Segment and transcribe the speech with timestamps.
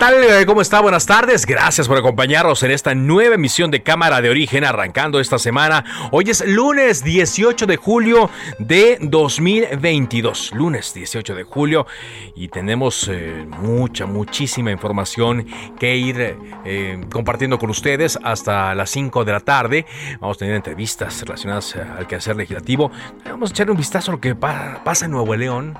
[0.00, 0.24] Tal?
[0.24, 0.80] Eh, ¿Cómo está?
[0.80, 1.44] Buenas tardes.
[1.44, 5.84] Gracias por acompañarnos en esta nueva emisión de Cámara de Origen arrancando esta semana.
[6.10, 10.52] Hoy es lunes 18 de julio de 2022.
[10.54, 11.86] Lunes 18 de julio
[12.34, 15.44] y tenemos eh, mucha, muchísima información
[15.78, 19.84] que ir eh, compartiendo con ustedes hasta las 5 de la tarde.
[20.18, 22.90] Vamos a tener entrevistas relacionadas al quehacer legislativo.
[23.26, 25.76] Vamos a echarle un vistazo a lo que pasa en Nuevo León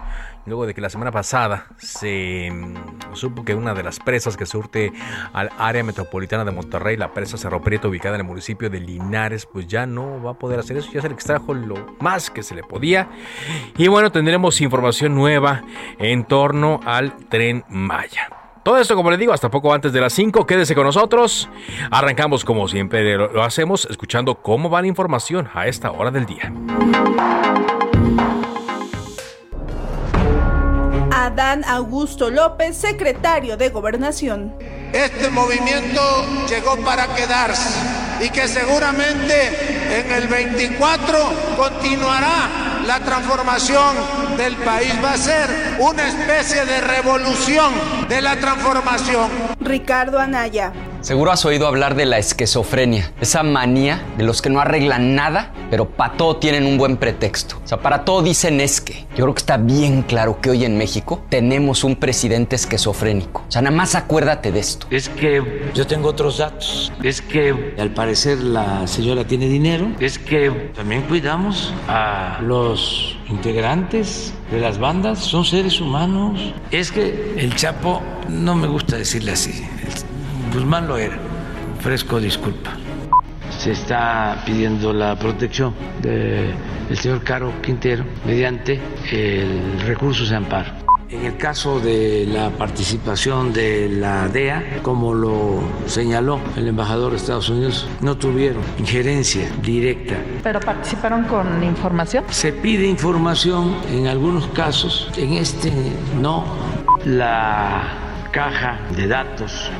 [0.46, 4.46] luego de que la semana pasada se mm, supo que una de las presas que
[4.46, 4.92] surte
[5.32, 9.46] al área metropolitana de Monterrey, la presa Cerro Prieto ubicada en el municipio de Linares,
[9.46, 12.42] pues ya no va a poder hacer eso, ya se le extrajo lo más que
[12.42, 13.08] se le podía.
[13.76, 15.62] Y bueno, tendremos información nueva
[15.98, 18.28] en torno al tren Maya.
[18.62, 20.46] Todo esto, como le digo, hasta poco antes de las 5.
[20.46, 21.48] Quédese con nosotros.
[21.90, 26.52] Arrancamos como siempre lo hacemos, escuchando cómo va la información a esta hora del día.
[31.20, 34.54] Adán Augusto López, secretario de Gobernación.
[34.94, 36.00] Este movimiento
[36.48, 37.78] llegó para quedarse
[38.24, 41.18] y que seguramente en el 24
[41.58, 43.96] continuará la transformación
[44.38, 44.94] del país.
[45.04, 47.70] Va a ser una especie de revolución
[48.08, 49.30] de la transformación.
[49.60, 50.72] Ricardo Anaya.
[51.00, 55.50] Seguro has oído hablar de la esquizofrenia, esa manía de los que no arreglan nada,
[55.70, 57.56] pero para todo tienen un buen pretexto.
[57.64, 59.06] O sea, para todo dicen es que.
[59.16, 63.44] Yo creo que está bien claro que hoy en México tenemos un presidente esquizofrénico.
[63.48, 64.86] O sea, nada más acuérdate de esto.
[64.90, 66.92] Es que yo tengo otros datos.
[67.02, 69.88] Es que al parecer la señora tiene dinero.
[70.00, 75.18] Es que también cuidamos a los integrantes de las bandas.
[75.18, 76.52] Son seres humanos.
[76.70, 79.64] Es que el Chapo, no me gusta decirle así.
[80.52, 81.16] Guzmán lo era.
[81.80, 82.72] Fresco disculpa.
[83.50, 86.54] Se está pidiendo la protección del
[86.96, 88.80] señor Caro Quintero mediante
[89.12, 90.70] el recurso de amparo.
[91.08, 97.16] En el caso de la participación de la DEA, como lo señaló el embajador de
[97.16, 100.16] Estados Unidos, no tuvieron injerencia directa.
[100.42, 102.24] ¿Pero participaron con información?
[102.30, 105.72] Se pide información en algunos casos, en este
[106.20, 106.44] no.
[107.04, 107.82] La
[108.30, 109.70] caja de datos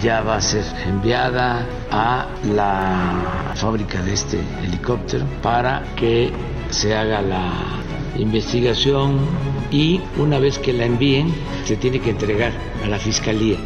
[0.00, 6.32] ya va a ser enviada a la fábrica de este helicóptero para que
[6.70, 7.52] se haga la
[8.18, 9.18] investigación
[9.70, 12.52] y una vez que la envíen se tiene que entregar
[12.84, 13.58] a la fiscalía.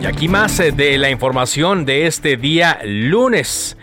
[0.00, 3.76] Y aquí más eh, de la información de este día lunes.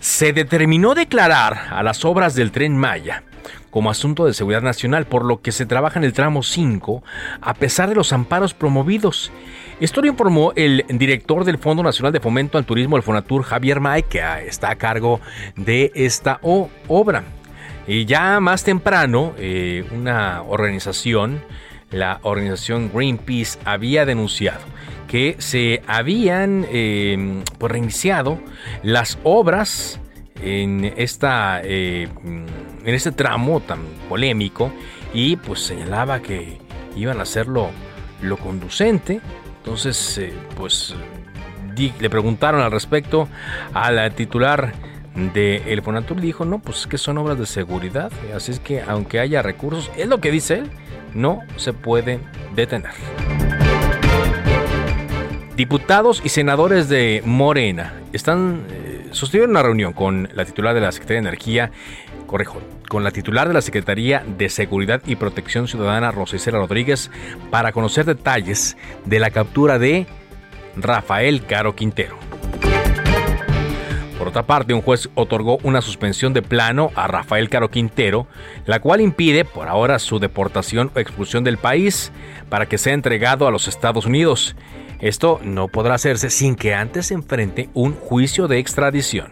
[0.00, 3.24] Se determinó declarar a las obras del tren Maya
[3.76, 7.02] como asunto de seguridad nacional, por lo que se trabaja en el tramo 5
[7.42, 9.30] a pesar de los amparos promovidos.
[9.80, 13.80] Esto lo informó el director del Fondo Nacional de Fomento al Turismo, el Fonatur, Javier
[13.80, 15.20] May, que está a cargo
[15.56, 17.24] de esta obra.
[17.86, 21.42] Y ya más temprano, eh, una organización,
[21.90, 24.62] la organización Greenpeace, había denunciado
[25.06, 28.40] que se habían eh, pues, reiniciado
[28.82, 30.00] las obras
[30.42, 32.08] en, esta, eh,
[32.86, 34.72] en este tramo tan polémico
[35.12, 36.58] y pues señalaba que
[36.96, 37.70] iban a hacerlo
[38.22, 39.20] lo conducente.
[39.58, 40.94] Entonces, eh, pues
[41.76, 43.28] le preguntaron al respecto
[43.74, 44.72] a la titular
[45.34, 49.18] de El Fonatur dijo, no, pues que son obras de seguridad, así es que aunque
[49.18, 50.70] haya recursos, es lo que dice él,
[51.14, 52.20] no se puede
[52.54, 52.92] detener.
[55.56, 60.92] Diputados y senadores de Morena están eh, sostuvieron una reunión con la titular de la
[60.92, 61.70] Secretaría de Energía
[62.26, 67.10] correjo, con la titular de la Secretaría de Seguridad y Protección Ciudadana, Rosicela Rodríguez,
[67.50, 70.06] para conocer detalles de la captura de
[70.76, 72.18] Rafael Caro Quintero.
[74.18, 78.26] Por otra parte, un juez otorgó una suspensión de plano a Rafael Caro Quintero,
[78.64, 82.12] la cual impide por ahora su deportación o expulsión del país
[82.48, 84.56] para que sea entregado a los Estados Unidos.
[85.00, 89.30] Esto no podrá hacerse sin que antes se enfrente un juicio de extradición.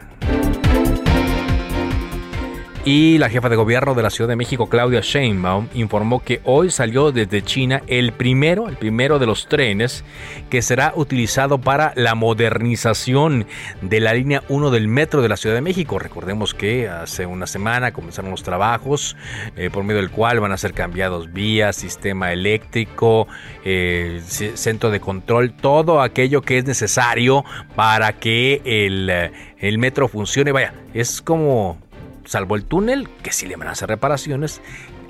[2.86, 6.70] Y la jefa de gobierno de la Ciudad de México, Claudia Sheinbaum, informó que hoy
[6.70, 10.04] salió desde China el primero, el primero de los trenes
[10.50, 13.46] que será utilizado para la modernización
[13.80, 15.98] de la línea 1 del metro de la Ciudad de México.
[15.98, 19.16] Recordemos que hace una semana comenzaron los trabajos
[19.56, 23.26] eh, por medio del cual van a ser cambiados vías, sistema eléctrico,
[23.64, 27.46] eh, centro de control, todo aquello que es necesario
[27.76, 29.10] para que el,
[29.58, 30.52] el metro funcione.
[30.52, 31.78] Vaya, es como
[32.24, 34.60] salvo el túnel, que sí le van a hacer reparaciones,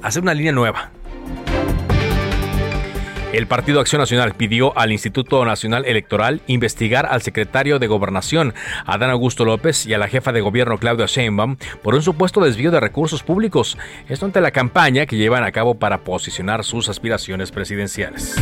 [0.02, 0.90] hacer una línea nueva.
[3.34, 8.54] El Partido Acción Nacional pidió al Instituto Nacional Electoral investigar al secretario de Gobernación,
[8.86, 12.70] Adán Augusto López, y a la jefa de gobierno, Claudia Sheinbaum, por un supuesto desvío
[12.70, 13.76] de recursos públicos.
[14.08, 18.36] Esto ante la campaña que llevan a cabo para posicionar sus aspiraciones presidenciales.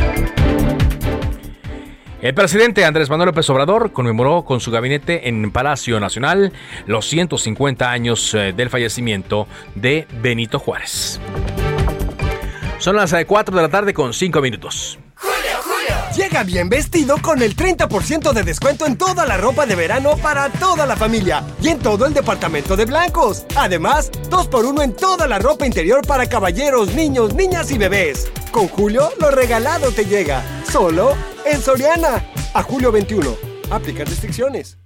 [2.23, 6.53] El presidente Andrés Manuel López Obrador conmemoró con su gabinete en Palacio Nacional
[6.87, 11.21] los 150 años eh, del fallecimiento de Benito Juárez.
[12.79, 15.01] Son las 4 eh, de la tarde con 5 minutos.
[16.17, 20.51] Llega bien vestido con el 30% de descuento en toda la ropa de verano para
[20.51, 23.47] toda la familia y en todo el departamento de blancos.
[23.57, 28.31] Además, 2x1 en toda la ropa interior para caballeros, niños, niñas y bebés.
[28.51, 30.43] Con Julio, lo regalado te llega.
[30.71, 31.15] Solo
[31.47, 32.23] en Soriana.
[32.53, 33.35] A julio 21.
[33.71, 34.82] Aplica restricciones.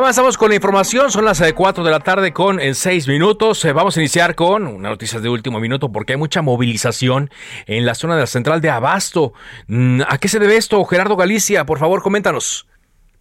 [0.00, 3.62] Avanzamos con la información, son las 4 eh, de la tarde con en 6 minutos.
[3.66, 7.28] Eh, vamos a iniciar con una noticia de último minuto porque hay mucha movilización
[7.66, 9.34] en la zona de la central de Abasto.
[9.68, 11.66] Mm, ¿A qué se debe esto, Gerardo Galicia?
[11.66, 12.66] Por favor, coméntanos.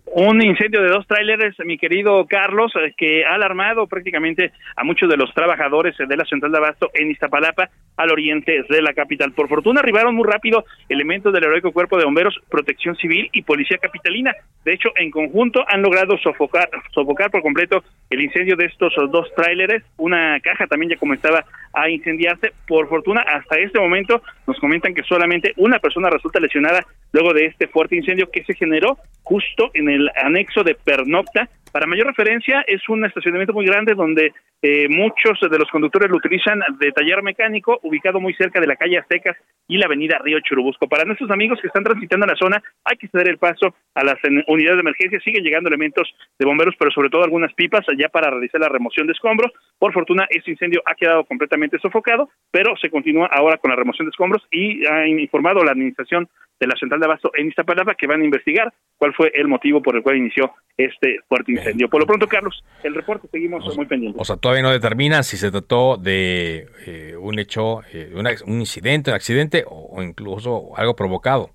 [0.06, 5.10] Un incendio de dos tráileres, mi querido Carlos, eh, que ha alarmado prácticamente a muchos
[5.10, 9.34] de los trabajadores de la central de Abasto en Iztapalapa, al oriente de la capital.
[9.34, 13.78] Por fortuna arribaron muy rápido elementos del heroico cuerpo de bomberos, protección civil y policía
[13.78, 14.34] capitalina.
[14.64, 19.28] De hecho, en conjunto han logrado sofocar, sofocar por completo el incendio de estos dos
[19.36, 19.84] tráileres.
[19.98, 21.44] Una caja también ya comenzaba
[21.74, 22.54] a incendiarse.
[22.66, 27.48] Por fortuna, hasta este momento nos comentan que solamente una persona resulta lesionada luego de
[27.48, 31.50] este fuerte incendio que se generó justo en el anexo de Pernocta.
[31.72, 36.18] Para mayor referencia, es un estacionamiento muy grande donde eh, muchos de los conductores lo
[36.18, 39.38] utilizan de taller mecánico, ubicado muy cerca de la calle Aztecas
[39.68, 40.88] y la avenida Río Churubusco.
[40.88, 44.16] Para nuestros amigos que están transitando la zona, hay que ceder el paso a las
[44.48, 45.20] unidades de emergencia.
[45.20, 49.06] Siguen llegando elementos de bomberos, pero sobre todo algunas pipas ya para realizar la remoción
[49.06, 49.52] de escombros.
[49.78, 54.08] Por fortuna, este incendio ha quedado completamente sofocado, pero se continúa ahora con la remoción
[54.08, 56.28] de escombros y ha informado la administración
[56.60, 59.82] de la central de abasto en Iztapalapa que van a investigar cuál fue el motivo
[59.82, 61.90] por el cual inició este fuerte incendio.
[61.90, 64.22] Por lo pronto, Carlos, el reporte seguimos muy pendientes.
[64.22, 68.14] O sea, todavía no determina si se trató de eh, un hecho, eh,
[68.46, 71.52] un incidente, un accidente o, incluso algo provocado.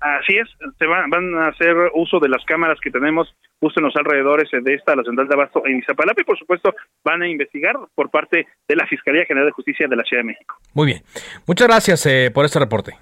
[0.00, 0.48] Así es,
[0.78, 4.50] se van, van a hacer uso de las cámaras que tenemos justo en los alrededores
[4.50, 8.10] de esta, la central de Abasto en Iztapalapa y por supuesto van a investigar por
[8.10, 10.56] parte de la Fiscalía General de Justicia de la Ciudad de México.
[10.74, 11.02] Muy bien,
[11.46, 12.92] muchas gracias eh, por este reporte.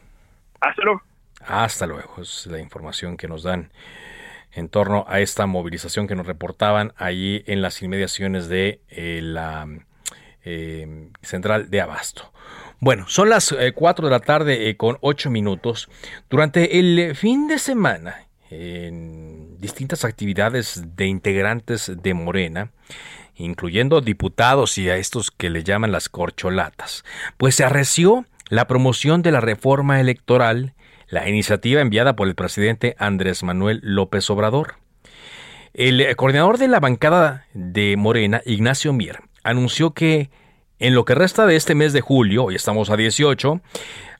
[0.60, 1.02] Hasta luego.
[1.46, 3.72] Hasta luego, es la información que nos dan
[4.52, 9.66] en torno a esta movilización que nos reportaban allí en las inmediaciones de eh, la
[10.44, 12.32] eh, central de Abasto.
[12.78, 15.88] Bueno, son las 4 eh, de la tarde con 8 minutos.
[16.28, 22.72] Durante el fin de semana, en distintas actividades de integrantes de Morena,
[23.36, 27.04] incluyendo diputados y a estos que le llaman las corcholatas,
[27.38, 30.74] pues se arreció la promoción de la reforma electoral
[31.12, 34.76] la iniciativa enviada por el presidente Andrés Manuel López Obrador.
[35.74, 40.30] El coordinador de la bancada de Morena, Ignacio Mier, anunció que
[40.78, 43.60] en lo que resta de este mes de julio, hoy estamos a 18,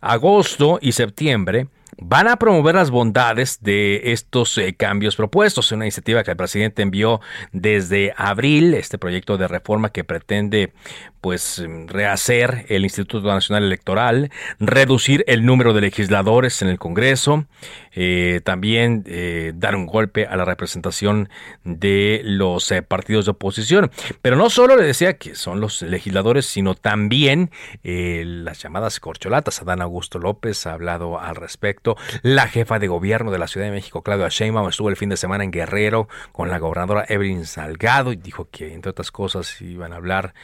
[0.03, 5.73] agosto y septiembre, van a promover las bondades de estos eh, cambios propuestos.
[5.73, 7.23] Una iniciativa que el presidente envió
[7.53, 10.75] desde abril, este proyecto de reforma que pretende
[11.23, 17.47] pues rehacer el Instituto Nacional Electoral, reducir el número de legisladores en el Congreso,
[17.93, 21.29] eh, también eh, dar un golpe a la representación
[21.62, 23.93] de los partidos de oposición.
[24.21, 27.50] Pero no solo le decía que son los legisladores, sino también
[27.85, 29.62] las llamadas corcholatas.
[29.62, 31.97] Adán Augusto López ha hablado al respecto.
[32.23, 35.17] La jefa de gobierno de la Ciudad de México, Claudia Sheinbaum, estuvo el fin de
[35.17, 39.93] semana en Guerrero con la gobernadora Evelyn Salgado y dijo que, entre otras cosas, iban
[39.93, 40.35] a hablar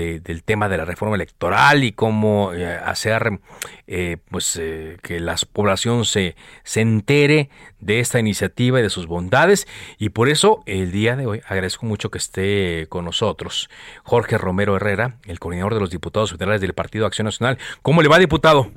[0.00, 3.38] eh, del tema de la reforma electoral y cómo eh, hacer
[3.86, 4.60] eh, pues
[5.02, 9.68] que la población se, se entere de esta iniciativa y de sus bondades.
[9.98, 13.68] Y por eso, el día de hoy, agradezco mucho que esté con nosotros
[14.02, 17.58] Jorge Romero Herrera, el coordinador de los diputados federales del Partido Acción Nacional.
[17.82, 18.70] ¿Cómo le va, diputado?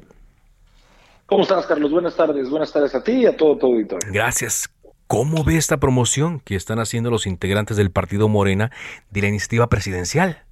[1.25, 1.91] ¿Cómo estás, Carlos?
[1.91, 2.49] Buenas tardes.
[2.49, 4.11] Buenas tardes a ti y a todo tu auditorio.
[4.11, 4.69] Gracias.
[5.07, 8.71] ¿Cómo ve esta promoción que están haciendo los integrantes del Partido Morena
[9.11, 10.43] de la iniciativa presidencial?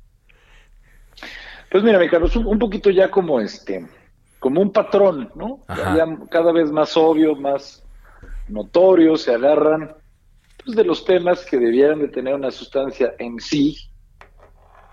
[1.72, 3.88] Pues mira, mi Carlos, un, poquito ya como este,
[4.40, 5.62] como un patrón, ¿no?
[6.30, 7.82] cada vez más obvio, más
[8.50, 9.96] notorio, se agarran
[10.66, 13.78] pues, de los temas que debieran de tener una sustancia en sí,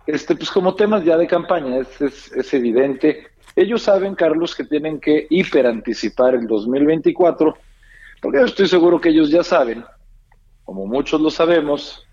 [0.06, 3.26] este, pues como temas ya de campaña, es, es, es evidente.
[3.56, 7.58] Ellos saben, Carlos, que tienen que hiperanticipar el 2024,
[8.22, 9.84] porque yo estoy seguro que ellos ya saben,
[10.62, 12.07] como muchos lo sabemos,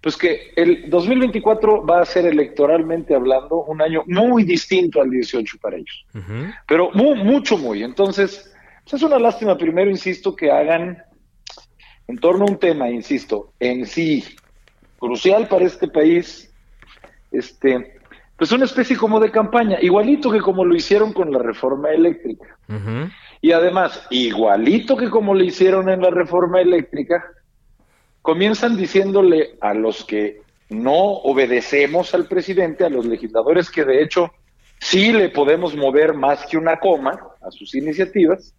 [0.00, 5.58] pues que el 2024 va a ser electoralmente hablando un año muy distinto al 18
[5.60, 6.06] para ellos,
[6.66, 7.82] pero muy, mucho, muy.
[7.82, 8.52] Entonces,
[8.84, 11.02] pues es una lástima, primero, insisto, que hagan
[12.08, 14.24] en torno a un tema, insisto, en sí
[14.98, 16.52] crucial para este país,
[17.30, 18.00] este,
[18.36, 22.58] pues una especie como de campaña, igualito que como lo hicieron con la reforma eléctrica.
[23.42, 27.24] Y además, igualito que como lo hicieron en la reforma eléctrica,
[28.22, 34.30] comienzan diciéndole a los que no obedecemos al presidente, a los legisladores que de hecho
[34.78, 38.54] sí le podemos mover más que una coma a sus iniciativas,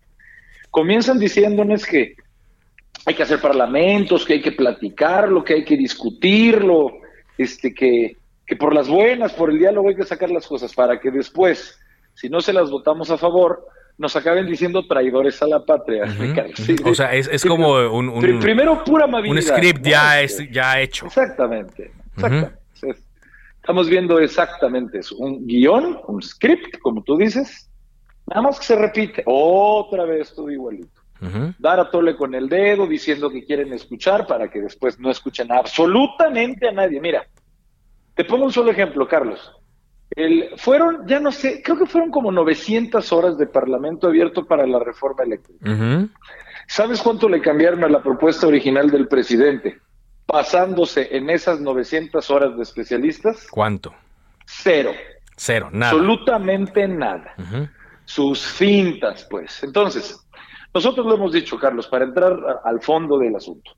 [0.69, 2.15] comienzan diciéndoles que
[3.05, 6.91] hay que hacer parlamentos, que hay que platicarlo, que hay que discutirlo,
[7.37, 8.17] este que
[8.51, 11.79] que por las buenas, por el diálogo hay que sacar las cosas para que después,
[12.13, 13.65] si no se las votamos a favor,
[13.97, 16.05] nos acaben diciendo traidores a la patria.
[16.85, 19.35] o sea, es, como un, Primero, pura amabilidad.
[19.35, 21.05] Un script ya, es, ya hecho.
[21.05, 21.91] Exactamente.
[23.61, 25.15] Estamos viendo exactamente eso.
[25.17, 27.69] Un guion, un script, como tú dices,
[28.25, 31.01] nada más que se repite otra vez todo igualito.
[31.59, 35.51] Dar a tole con el dedo diciendo que quieren escuchar para que después no escuchen
[35.51, 36.99] absolutamente a nadie.
[36.99, 37.27] Mira,
[38.15, 39.51] te pongo un solo ejemplo, Carlos.
[40.15, 44.67] El, fueron, ya no sé, creo que fueron como 900 horas de Parlamento abierto para
[44.67, 46.09] la reforma eléctrica.
[46.67, 49.79] ¿Sabes cuánto le cambiaron a la propuesta original del presidente?
[50.25, 53.47] Pasándose en esas 900 horas de especialistas.
[53.49, 53.93] ¿Cuánto?
[54.45, 54.91] Cero.
[55.35, 55.91] Cero, nada.
[55.91, 57.35] Absolutamente nada.
[58.05, 59.63] Sus fintas, pues.
[59.63, 60.25] Entonces,
[60.73, 63.71] nosotros lo hemos dicho, Carlos, para entrar al fondo del asunto.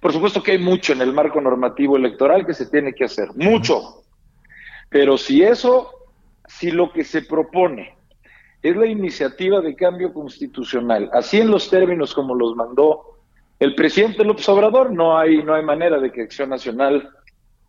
[0.00, 3.28] Por supuesto que hay mucho en el marco normativo electoral que se tiene que hacer,
[3.34, 3.99] mucho.
[4.90, 5.90] Pero si eso,
[6.46, 7.96] si lo que se propone
[8.62, 13.16] es la iniciativa de cambio constitucional, así en los términos como los mandó
[13.58, 17.08] el presidente López Obrador, no hay, no hay manera de que Acción Nacional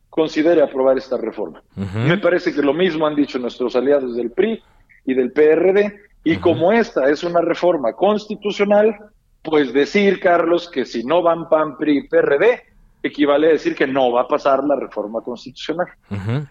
[0.09, 1.63] considere aprobar esta reforma.
[1.75, 4.61] Me parece que lo mismo han dicho nuestros aliados del PRI
[5.05, 8.95] y del PRD, y como esta es una reforma constitucional,
[9.41, 12.61] pues decir, Carlos, que si no van PAN, PRI, PRD,
[13.03, 15.87] equivale a decir que no va a pasar la reforma constitucional.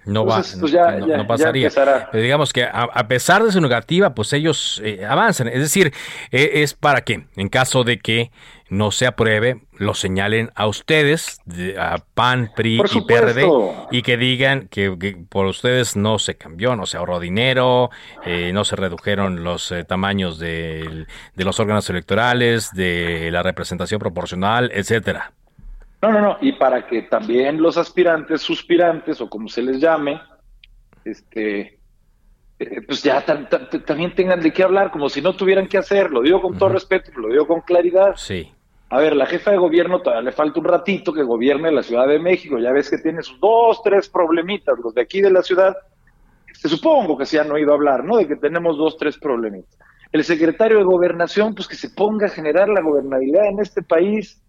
[0.05, 1.71] No va, pues no, pasaría.
[2.11, 5.49] Pero digamos que a, pesar de su negativa, pues ellos eh, avanzan.
[5.49, 5.93] Es decir,
[6.31, 8.31] eh, es para que, en caso de que
[8.69, 11.41] no se apruebe, lo señalen a ustedes,
[11.77, 13.49] a PAN, PRI y PRD,
[13.91, 14.91] y que digan que,
[15.29, 17.91] por ustedes no se cambió, no se ahorró dinero,
[18.25, 24.71] eh, no se redujeron los tamaños de, de los órganos electorales, de la representación proporcional,
[24.73, 25.33] etcétera.
[26.03, 26.39] No, no, no.
[26.41, 30.21] Y para que también los aspirantes, suspirantes o como se les llame,
[31.05, 31.79] este,
[32.59, 36.11] eh, pues ya también tengan de qué hablar, como si no tuvieran que hacer.
[36.11, 38.15] Lo digo con todo respeto, lo digo con claridad.
[38.17, 38.51] Sí.
[38.89, 42.09] A ver, la jefa de gobierno todavía le falta un ratito que gobierne la Ciudad
[42.09, 42.59] de México.
[42.59, 45.77] Ya ves que tiene sus dos, tres problemitas, los de aquí de la ciudad.
[46.53, 48.17] Se supongo que se han oído hablar, ¿no?
[48.17, 49.79] De que tenemos dos, tres problemitas.
[50.13, 54.43] El secretario de Gobernación, pues que se ponga a generar la gobernabilidad en este país.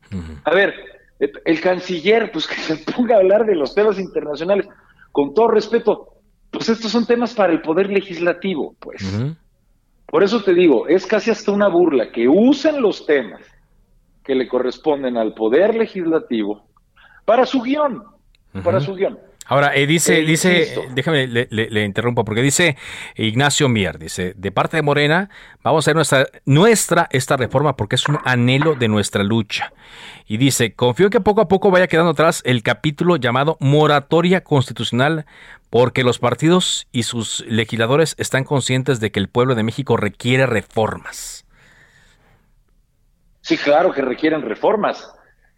[0.44, 0.74] A ver,
[1.46, 4.68] el canciller, pues que se ponga a hablar de los temas internacionales.
[5.12, 6.08] Con todo respeto,
[6.50, 9.04] pues estos son temas para el poder legislativo, pues.
[10.06, 13.42] Por eso te digo, es casi hasta una burla que usen los temas
[14.24, 16.68] que le corresponden al Poder Legislativo
[17.26, 18.04] para su guion,
[18.64, 19.18] para su guion.
[19.48, 22.78] Ahora, eh, dice, eh, dice, déjame, le, interrumpo, porque dice
[23.16, 25.30] Ignacio Mier, dice, de parte de Morena,
[25.64, 29.74] vamos a hacer nuestra, nuestra esta reforma porque es un anhelo de nuestra lucha.
[30.26, 35.26] Y dice, confío que poco a poco vaya quedando atrás el capítulo llamado moratoria constitucional,
[35.70, 40.46] porque los partidos y sus legisladores están conscientes de que el pueblo de México requiere
[40.46, 41.46] reformas.
[43.42, 45.12] Sí, claro que requieren reformas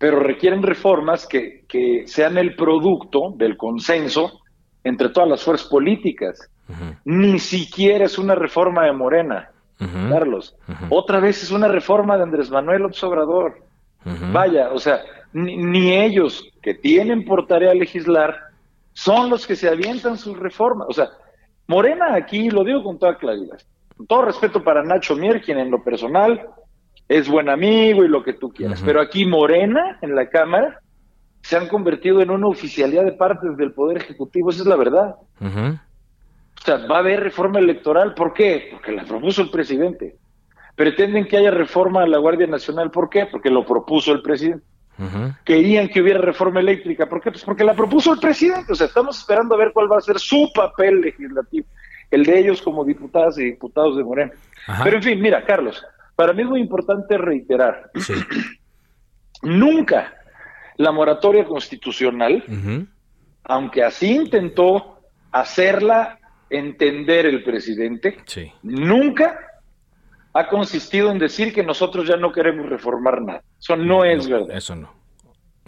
[0.04, 1.63] pero requieren reformas que,
[2.06, 4.40] sean el producto del consenso
[4.84, 6.50] entre todas las fuerzas políticas.
[7.06, 10.56] Ni siquiera es una reforma de Morena, Carlos.
[10.90, 13.62] Otra vez es una reforma de Andrés Manuel Obrador.
[14.32, 15.02] Vaya, o sea,
[15.34, 18.38] ni, ellos que tienen por tarea legislar
[18.94, 20.88] son los que se avientan sus reformas.
[20.90, 21.10] O sea,
[21.68, 23.58] Morena aquí, lo digo con toda claridad,
[23.98, 26.48] con todo respeto para Nacho Mier, quien en lo personal
[27.08, 28.82] es buen amigo y lo que tú quieras.
[28.86, 30.82] Pero aquí Morena, en la Cámara,
[31.44, 35.16] se han convertido en una oficialidad de partes del Poder Ejecutivo, esa es la verdad.
[35.42, 38.70] O sea, va a haber reforma electoral, ¿por qué?
[38.72, 40.16] Porque la propuso el presidente.
[40.76, 43.26] Pretenden que haya reforma a la Guardia Nacional, ¿por qué?
[43.26, 44.66] Porque lo propuso el presidente.
[45.44, 47.32] Querían que hubiera reforma eléctrica, ¿por qué?
[47.32, 48.72] Pues porque la propuso el presidente.
[48.72, 51.68] O sea, estamos esperando a ver cuál va a ser su papel legislativo,
[52.10, 54.32] el de ellos como diputadas y diputados de Morena.
[54.82, 55.84] Pero en fin, mira, Carlos,
[56.16, 57.92] para mí es muy importante reiterar,
[59.42, 60.14] nunca
[60.84, 62.44] la moratoria constitucional,
[63.44, 65.00] aunque así intentó
[65.32, 68.18] hacerla entender el presidente,
[68.62, 69.40] nunca
[70.34, 73.44] ha consistido en decir que nosotros ya no queremos reformar nada.
[73.60, 74.56] Eso no, es verdad.
[74.56, 74.94] Eso no.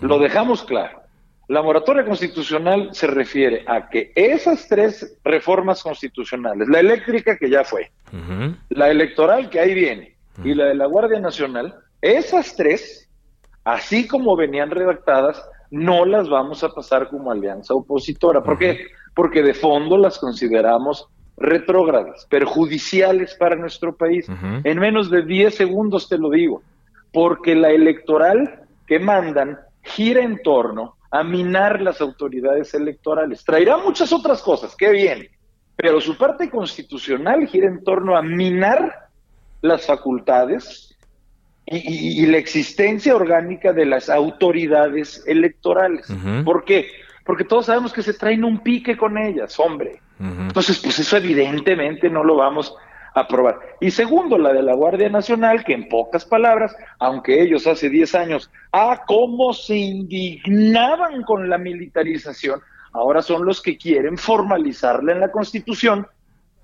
[0.01, 1.01] Lo dejamos claro.
[1.47, 7.63] La moratoria constitucional se refiere a que esas tres reformas constitucionales, la eléctrica que ya
[7.63, 7.91] fue,
[8.69, 13.04] la electoral que ahí viene y la de la Guardia Nacional, esas tres,
[13.65, 18.41] así como venían redactadas, no las vamos a pasar como alianza opositora.
[18.41, 18.87] ¿Por qué?
[19.13, 24.25] Porque de fondo las consideramos retrógradas, perjudiciales para nuestro país.
[24.63, 26.61] En menos de 10 segundos te lo digo,
[27.11, 33.43] porque la electoral que mandan gira en torno a minar las autoridades electorales.
[33.43, 35.27] Traerá muchas otras cosas, qué bien,
[35.75, 39.09] pero su parte constitucional gira en torno a minar
[39.61, 40.94] las facultades
[41.67, 46.07] y, la existencia orgánica de las autoridades electorales.
[46.43, 46.87] ¿Por qué?
[47.23, 49.99] Porque todos sabemos que se traen un pique con ellas, hombre.
[50.19, 52.75] Entonces, pues eso evidentemente no lo vamos
[53.13, 53.59] a aprobar.
[53.81, 58.15] Y segundo, la de la Guardia Nacional, que en pocas palabras, aunque ellos hace 10
[58.15, 62.61] años, ah, cómo se indignaban con la militarización,
[62.93, 66.07] ahora son los que quieren formalizarla en la Constitución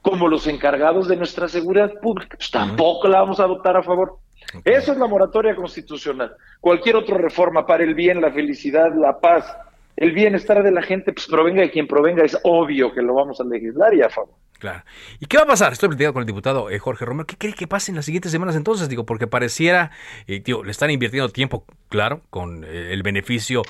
[0.01, 2.37] como los encargados de nuestra seguridad pública.
[2.37, 4.17] Pues tampoco la vamos a votar a favor.
[4.65, 6.35] Eso es la moratoria constitucional.
[6.59, 9.55] Cualquier otra reforma para el bien, la felicidad, la paz,
[9.95, 13.39] el bienestar de la gente, pues provenga de quien provenga, es obvio que lo vamos
[13.39, 14.35] a legislar y a favor.
[14.61, 14.83] Claro.
[15.19, 15.73] ¿Y qué va a pasar?
[15.73, 17.25] Estoy platicando con el diputado eh, Jorge Romero.
[17.25, 18.89] ¿Qué cree que pase en las siguientes semanas entonces?
[18.89, 19.89] Digo, porque pareciera,
[20.27, 23.63] eh, tío, le están invirtiendo tiempo, claro, con eh, el beneficio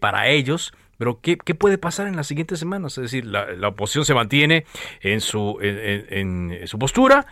[0.00, 2.98] para ellos, pero ¿qué, puede pasar en las siguientes semanas?
[2.98, 4.66] Es decir, la, oposición se mantiene
[5.00, 7.26] en su, en, su postura,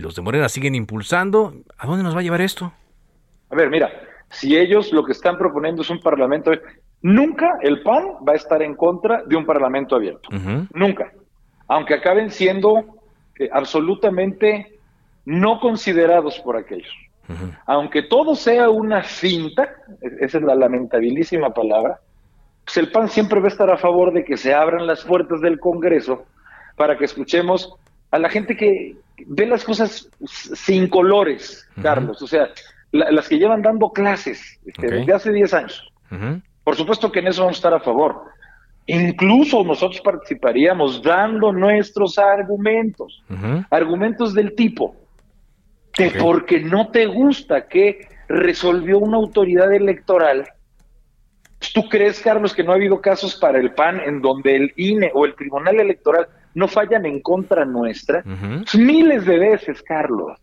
[0.00, 1.54] los de Morena siguen impulsando.
[1.78, 2.72] ¿A dónde nos va a llevar esto?
[3.50, 3.90] A ver, mira,
[4.30, 6.50] si ellos lo que están proponiendo es un parlamento,
[7.02, 10.28] nunca el PAN va a estar en contra de un parlamento abierto.
[10.74, 11.12] Nunca.
[11.68, 12.84] Aunque acaben siendo
[13.38, 14.78] eh, absolutamente
[15.24, 16.94] no considerados por aquellos.
[17.66, 19.68] Aunque todo sea una finta,
[20.00, 21.98] e-, esa es la lamentabilísima palabra,
[22.64, 25.40] pues el PAN siempre va a estar a favor de que se abran las puertas
[25.40, 26.24] del Congreso
[26.76, 27.74] para que escuchemos
[28.10, 32.48] a la gente que ve las cosas sin colores, Carlos, o sea,
[32.92, 35.92] las que llevan dando clases este, desde hace 10 años.
[36.64, 38.22] Por supuesto que en eso vamos a estar a favor.
[38.86, 43.22] Incluso nosotros participaríamos dando nuestros argumentos,
[43.70, 44.96] argumentos del tipo
[45.92, 50.46] que porque no te gusta que resolvió una autoridad electoral
[51.72, 55.10] ¿Tú crees, Carlos, que no ha habido casos para el PAN en donde el INE
[55.14, 58.24] o el Tribunal Electoral no fallan en contra nuestra?
[58.74, 60.38] Miles de veces, Carlos.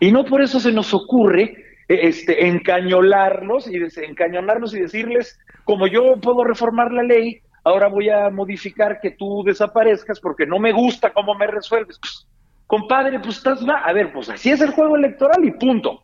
[0.00, 1.42] Y no por eso se nos ocurre
[1.86, 8.08] e, este, encañolarlos y encañonarlos y decirles, como yo puedo reformar la ley, ahora voy
[8.08, 11.98] a modificar que tú desaparezcas porque no me gusta cómo me resuelves.
[12.00, 12.26] Pues,
[12.66, 13.82] compadre, pues estás mal.
[13.84, 16.02] A ver, pues así es el juego electoral y punto.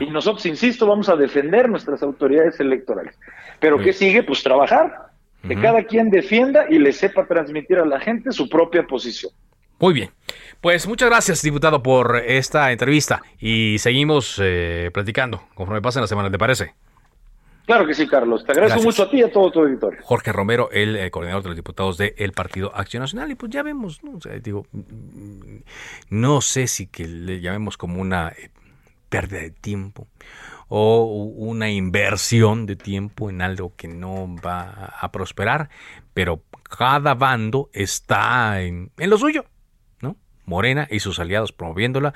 [0.00, 3.18] Y nosotros, insisto, vamos a defender nuestras autoridades electorales.
[3.60, 4.22] Pero ¿qué sigue?
[4.22, 5.07] Pues trabajar.
[5.48, 9.32] Que cada quien defienda y le sepa transmitir a la gente su propia posición.
[9.80, 10.10] Muy bien.
[10.60, 16.32] Pues muchas gracias, diputado, por esta entrevista y seguimos eh, platicando conforme pasen las semanas,
[16.32, 16.74] ¿te parece?
[17.64, 18.44] Claro que sí, Carlos.
[18.46, 20.00] Te agradezco mucho a ti y a todo tu auditorio.
[20.02, 23.30] Jorge Romero, el eh, coordinador de los diputados del Partido Acción Nacional.
[23.30, 24.18] Y pues ya vemos, ¿no?
[24.42, 24.66] digo,
[26.08, 28.50] no sé si que le llamemos como una eh,
[29.10, 30.06] pérdida de tiempo
[30.68, 35.70] o una inversión de tiempo en algo que no va a prosperar,
[36.14, 39.46] pero cada bando está en, lo suyo,
[40.00, 40.16] ¿no?
[40.44, 42.14] Morena y sus aliados promoviéndola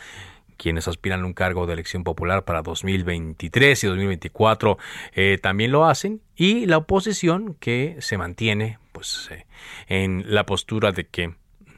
[0.59, 4.79] quienes aspiran a un cargo de elección popular para 2023 y 2024
[5.15, 9.47] eh, también lo hacen y la oposición que se mantiene pues eh,
[9.89, 11.35] en la postura de que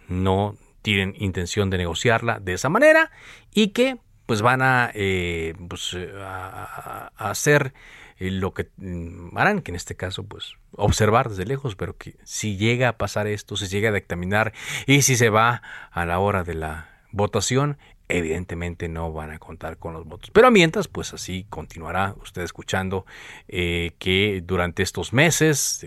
[0.08, 3.10] no tienen intención de negociarla de esa manera
[3.54, 7.74] y que pues van a, eh, pues, a, hacer
[8.18, 12.56] lo que mm, harán, que en este caso, pues, observar desde lejos, pero que si
[12.56, 14.52] llega a pasar esto, si llega a dictaminar
[14.86, 17.76] y si se va a la hora de la votación,
[18.08, 20.30] evidentemente no van a contar con los votos.
[20.30, 23.06] Pero mientras, pues así continuará usted escuchando
[23.48, 25.86] eh, que durante estos meses,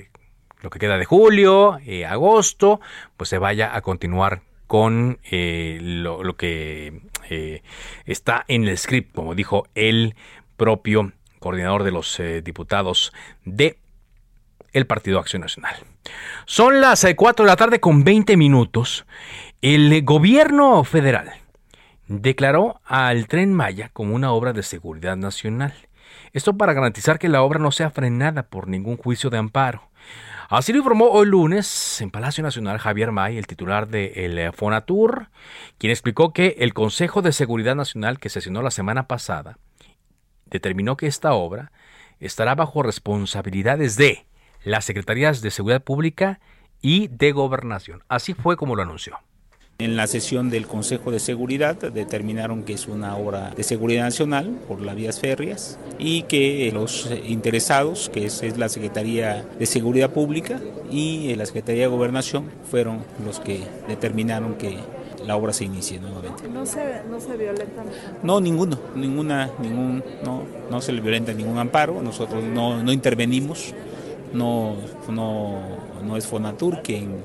[0.62, 2.80] lo que queda de julio, eh, agosto,
[3.18, 7.02] pues se vaya a continuar con eh, lo, que
[8.06, 10.16] está en el script, como dijo el
[10.56, 13.78] propio coordinador de los diputados de
[14.74, 15.76] el Partido Acción Nacional.
[16.46, 19.06] Son las 4 de la tarde con 20 minutos.
[19.62, 21.34] El gobierno federal
[22.08, 25.74] declaró al tren Maya como una obra de seguridad nacional.
[26.34, 29.90] Esto para garantizar que la obra no sea frenada por ningún juicio de amparo.
[30.50, 35.28] Así lo informó hoy lunes en Palacio Nacional Javier May, el titular de el Fonatur,
[35.78, 39.58] quien explicó que el Consejo de Seguridad Nacional que sesionó la semana pasada
[40.46, 41.74] determinó que esta obra
[42.22, 44.26] estará bajo responsabilidades de
[44.64, 46.40] las Secretarías de Seguridad Pública
[46.82, 48.04] y de Gobernación.
[48.08, 49.20] Así fue como lo anunció.
[49.80, 54.58] En la sesión del Consejo de Seguridad determinaron que es una obra de seguridad nacional
[54.68, 60.60] por las vías férreas y que los interesados, que es, la Secretaría de Seguridad Pública
[60.90, 64.80] y la Secretaría de Gobernación, fueron los que determinaron que
[65.28, 66.48] la obra se inicie nuevamente.
[66.48, 67.84] ¿No se, no se violenta?
[68.24, 73.76] No, ninguno, ninguna, ningún, no, no se le violenta ningún amparo, nosotros no, no intervenimos,
[74.34, 74.76] no,
[75.08, 75.60] no,
[76.04, 77.18] no es Fonatur quien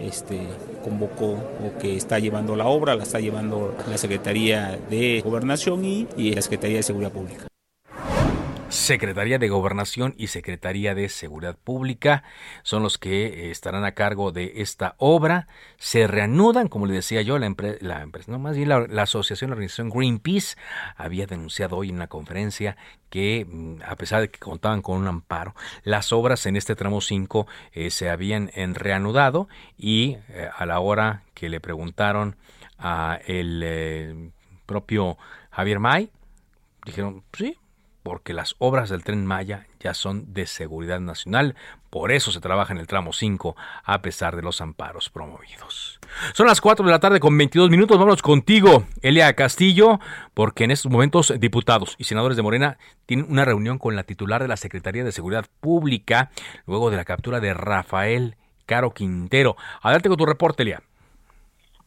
[0.00, 0.40] este,
[0.80, 6.06] convocó o que está llevando la obra, la está llevando la Secretaría de Gobernación y,
[6.16, 7.49] y la Secretaría de Seguridad Pública.
[8.70, 12.22] Secretaría de Gobernación y Secretaría de Seguridad Pública
[12.62, 15.48] son los que eh, estarán a cargo de esta obra.
[15.76, 17.78] Se reanudan, como le decía yo, la, empresa,
[18.28, 20.56] no más bien la, asociación, la organización Greenpeace
[20.96, 22.76] había denunciado hoy en una conferencia
[23.08, 27.00] que mm, a pesar de que contaban con un amparo, las obras en este tramo
[27.00, 32.36] 5 eh, se habían reanudado y eh, a la hora que le preguntaron
[32.78, 34.30] a el
[34.64, 35.18] propio
[35.50, 36.10] Javier May,
[36.86, 37.56] dijeron, sí,
[38.02, 41.54] porque las obras del tren Maya ya son de seguridad nacional,
[41.90, 46.00] por eso se trabaja en el tramo 5 a pesar de los amparos promovidos.
[46.34, 50.00] Son las 4 de la tarde con 22 minutos, vamos contigo, Elia Castillo,
[50.34, 54.42] porque en estos momentos diputados y senadores de Morena tienen una reunión con la titular
[54.42, 56.30] de la Secretaría de Seguridad Pública
[56.66, 58.36] luego de la captura de Rafael
[58.66, 59.56] Caro Quintero.
[59.82, 60.82] Adelante con tu reporte, Elia.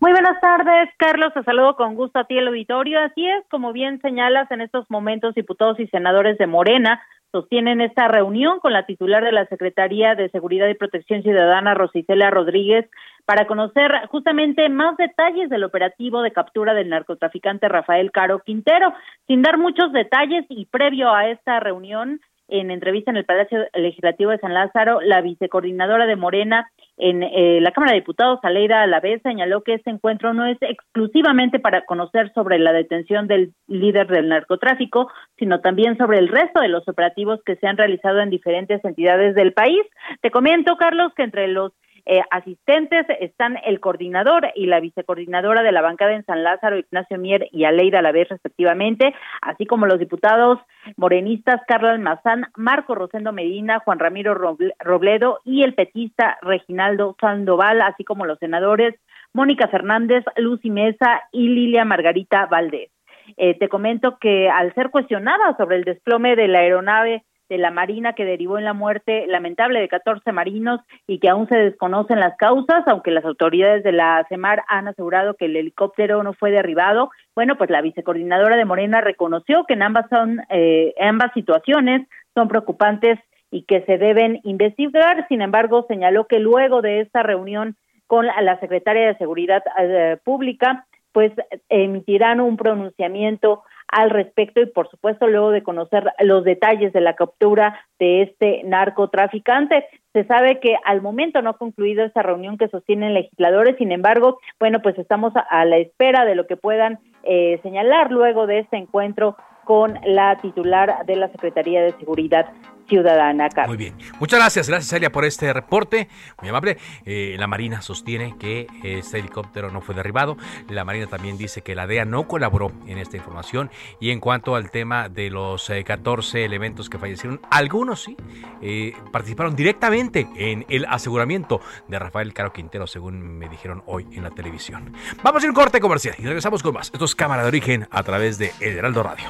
[0.03, 1.31] Muy buenas tardes, Carlos.
[1.33, 2.99] Te saludo con gusto a ti el auditorio.
[2.99, 8.09] Así es, como bien señalas, en estos momentos diputados y senadores de Morena sostienen esta
[8.09, 12.89] reunión con la titular de la Secretaría de Seguridad y Protección Ciudadana, Rosicela Rodríguez,
[13.23, 18.93] para conocer justamente más detalles del operativo de captura del narcotraficante Rafael Caro Quintero.
[19.25, 24.31] Sin dar muchos detalles y previo a esta reunión, en entrevista en el Palacio Legislativo
[24.31, 29.21] de San Lázaro, la vicecoordinadora de Morena en eh, la Cámara de Diputados, Aleida Alavés,
[29.23, 34.29] señaló que este encuentro no es exclusivamente para conocer sobre la detención del líder del
[34.29, 38.83] narcotráfico, sino también sobre el resto de los operativos que se han realizado en diferentes
[38.85, 39.81] entidades del país.
[40.21, 41.71] Te comento, Carlos, que entre los
[42.05, 47.17] eh, asistentes están el coordinador y la vicecoordinadora de la bancada en San Lázaro, Ignacio
[47.17, 50.59] Mier y Aleida Alavés, respectivamente, así como los diputados
[50.97, 54.33] morenistas Carlos Almazán, Marco Rosendo Medina, Juan Ramiro
[54.79, 58.95] Robledo y el petista Reginaldo Sandoval, así como los senadores
[59.33, 62.91] Mónica Fernández, Lucy Mesa y Lilia Margarita Valdés.
[63.37, 67.69] Eh, te comento que al ser cuestionada sobre el desplome de la aeronave de la
[67.69, 72.19] Marina que derivó en la muerte lamentable de 14 marinos y que aún se desconocen
[72.19, 76.49] las causas, aunque las autoridades de la CEMAR han asegurado que el helicóptero no fue
[76.49, 77.11] derribado.
[77.35, 82.47] Bueno, pues la vicecoordinadora de Morena reconoció que en ambas son eh, ambas situaciones son
[82.47, 83.19] preocupantes
[83.51, 85.27] y que se deben investigar.
[85.27, 87.75] Sin embargo, señaló que luego de esta reunión
[88.07, 91.31] con la secretaria de Seguridad eh, Pública, pues
[91.69, 93.61] emitirán un pronunciamiento
[93.93, 98.61] al respecto y por supuesto luego de conocer los detalles de la captura de este
[98.63, 99.85] narcotraficante.
[100.13, 104.39] Se sabe que al momento no ha concluido esa reunión que sostienen legisladores, sin embargo,
[104.59, 108.77] bueno, pues estamos a, la espera de lo que puedan eh, señalar luego de este
[108.77, 112.47] encuentro con la titular de la Secretaría de Seguridad
[112.87, 113.49] ciudadana.
[113.67, 113.95] Muy bien.
[114.19, 116.07] Muchas gracias, gracias Celia por este reporte.
[116.41, 116.77] Muy amable.
[117.05, 120.37] Eh, la Marina sostiene que este helicóptero no fue derribado.
[120.69, 123.69] La Marina también dice que la DEA no colaboró en esta información.
[123.99, 128.17] Y en cuanto al tema de los 14 eh, elementos que fallecieron, algunos sí
[128.61, 134.23] eh, participaron directamente en el aseguramiento de Rafael Caro Quintero, según me dijeron hoy en
[134.23, 134.93] la televisión.
[135.23, 136.89] Vamos a un corte comercial y regresamos con más.
[136.93, 139.29] Esto es Cámara de Origen a través de El Heraldo Radio.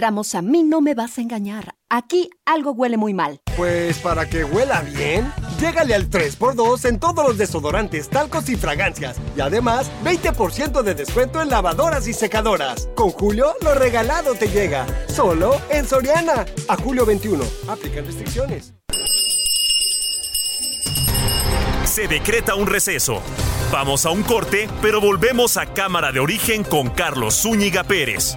[0.00, 1.74] Ramos, a mí no me vas a engañar.
[1.90, 3.42] Aquí algo huele muy mal.
[3.54, 9.18] Pues para que huela bien, llégale al 3x2 en todos los desodorantes, talcos y fragancias.
[9.36, 12.88] Y además, 20% de descuento en lavadoras y secadoras.
[12.94, 14.86] Con Julio, lo regalado te llega.
[15.06, 16.46] Solo en Soriana.
[16.68, 17.44] A julio 21.
[17.68, 18.72] Aplican restricciones.
[21.84, 23.20] Se decreta un receso.
[23.70, 28.36] Vamos a un corte, pero volvemos a Cámara de Origen con Carlos Zúñiga Pérez.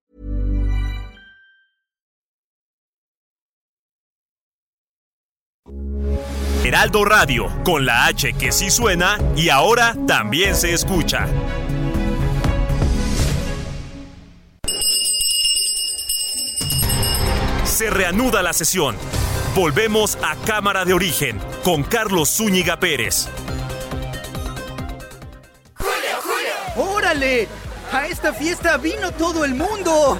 [6.63, 11.27] Heraldo Radio, con la H que sí suena y ahora también se escucha.
[17.63, 18.95] Se reanuda la sesión.
[19.55, 23.27] Volvemos a Cámara de Origen con Carlos Zúñiga Pérez.
[25.73, 26.91] ¡Julio, Julio!
[26.93, 27.47] ¡Órale!
[27.91, 30.19] A esta fiesta vino todo el mundo.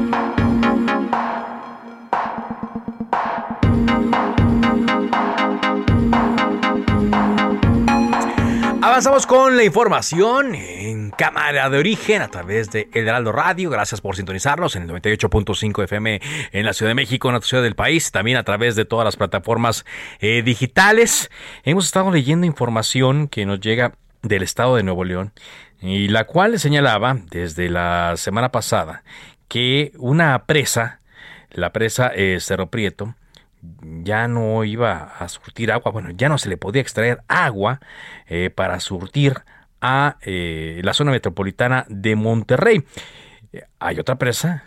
[9.01, 13.71] Avanzamos con la información en cámara de origen a través de El Radio.
[13.71, 17.63] Gracias por sintonizarnos en el 98.5 FM en la Ciudad de México, en la ciudad
[17.63, 19.85] del país, también a través de todas las plataformas
[20.19, 21.31] eh, digitales.
[21.63, 25.33] Hemos estado leyendo información que nos llega del estado de Nuevo León
[25.81, 29.03] y la cual señalaba desde la semana pasada
[29.47, 30.99] que una presa,
[31.49, 33.15] la presa eh, Cerro Prieto,
[34.03, 37.79] ya no iba a surtir agua, bueno, ya no se le podía extraer agua
[38.27, 39.41] eh, para surtir
[39.81, 42.83] a eh, la zona metropolitana de Monterrey.
[43.79, 44.63] hay otra presa,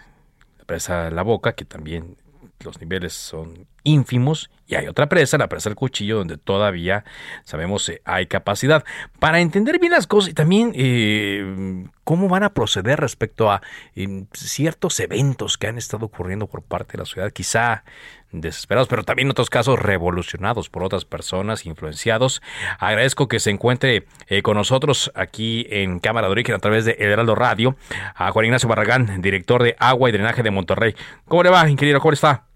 [0.59, 2.17] la presa La Boca, que también
[2.65, 7.05] los niveles son ínfimos y hay otra presa, la presa del cuchillo, donde todavía
[7.45, 8.85] sabemos eh, hay capacidad.
[9.19, 13.61] Para entender bien las cosas y también eh, cómo van a proceder respecto a
[13.95, 17.85] em, ciertos eventos que han estado ocurriendo por parte de la ciudad, quizá
[18.33, 22.43] desesperados, pero también en otros casos revolucionados por otras personas, influenciados.
[22.79, 26.97] Agradezco que se encuentre eh, con nosotros aquí en Cámara de Origen a través de
[26.99, 27.77] Heraldo Radio
[28.15, 30.95] a Juan Ignacio Barragán, director de Agua y Drenaje de Monterrey.
[31.27, 32.01] ¿Cómo le va, ingeniero?
[32.01, 32.54] ¿Cómo está?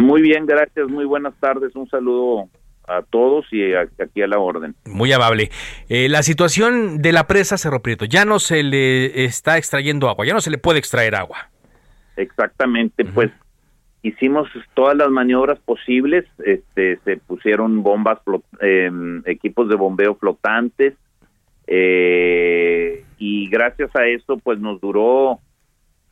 [0.00, 0.88] Muy bien, gracias.
[0.88, 1.74] Muy buenas tardes.
[1.74, 2.48] Un saludo
[2.90, 4.74] a todos y aquí a la orden.
[4.86, 5.50] Muy amable.
[5.88, 10.26] Eh, la situación de la presa Cerro Prieto, ya no se le está extrayendo agua,
[10.26, 11.50] ya no se le puede extraer agua.
[12.16, 13.30] Exactamente, pues
[14.02, 18.18] hicimos todas las maniobras posibles, este, se pusieron bombas,
[18.60, 20.94] em, equipos de bombeo flotantes,
[21.66, 25.38] eh, y gracias a eso, pues nos duró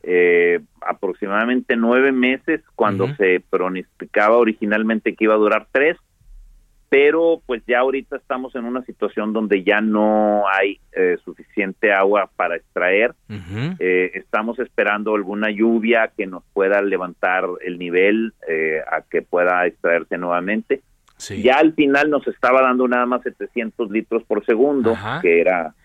[0.03, 5.97] eh, aproximadamente nueve meses cuando se pronosticaba originalmente que iba a durar tres,
[6.89, 12.29] pero pues ya ahorita estamos en una situación donde ya no hay eh, suficiente agua
[12.35, 13.13] para extraer.
[13.79, 19.67] Eh, estamos esperando alguna lluvia que nos pueda levantar el nivel eh, a que pueda
[19.67, 20.81] extraerse nuevamente.
[21.43, 25.75] Ya al final nos estaba dando nada más 700 litros por segundo, que era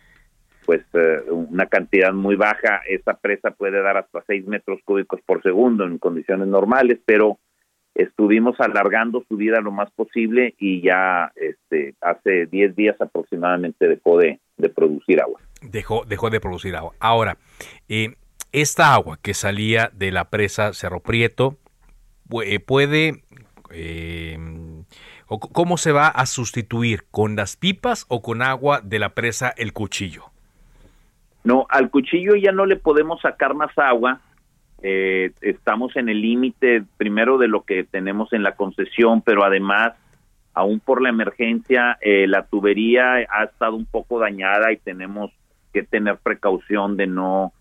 [0.64, 0.83] pues
[1.29, 2.81] una cantidad muy baja.
[2.88, 7.38] Esta presa puede dar hasta 6 metros cúbicos por segundo en condiciones normales, pero
[7.94, 14.18] estuvimos alargando su vida lo más posible y ya este, hace 10 días aproximadamente dejó
[14.18, 14.40] de,
[14.74, 15.40] producir agua.
[15.62, 16.94] Dejó, dejó de producir agua.
[16.98, 17.38] Ahora,
[17.88, 18.14] eh,
[18.53, 21.57] esta agua que salía de la presa Cerro Prieto
[22.44, 23.22] eh, puede...
[23.70, 24.38] Eh,
[25.27, 27.05] ¿Cómo se va a sustituir?
[27.11, 30.34] ¿Con las pipas o con agua de la presa El Cuchillo?
[31.44, 34.20] No, al cuchillo ya no le podemos sacar más agua
[34.87, 39.94] eh, estamos en el límite primero de lo que tenemos en la concesión, pero además,
[40.52, 45.33] aún por la emergencia, eh, la tubería ha estado un poco dañada y tenemos
[45.72, 47.54] que tener precaución de no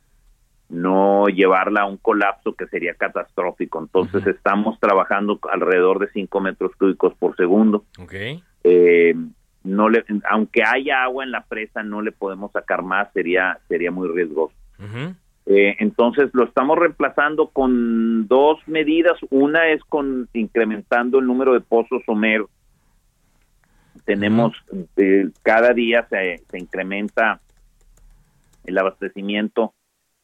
[0.68, 3.80] no llevarla a un colapso que sería catastrófico.
[3.80, 7.86] Entonces estamos trabajando alrededor de 5 metros cúbicos por segundo.
[8.66, 9.14] Eh,
[9.64, 13.92] no le, aunque haya agua en la presa, no le podemos sacar más, sería sería
[13.92, 14.54] muy riesgoso.
[15.46, 19.18] Eh, entonces lo estamos reemplazando con dos medidas.
[19.30, 22.50] Una es con incrementando el número de pozos someros.
[24.06, 24.54] Tenemos
[24.98, 27.40] eh, cada día se, se, incrementa
[28.66, 29.74] el abastecimiento,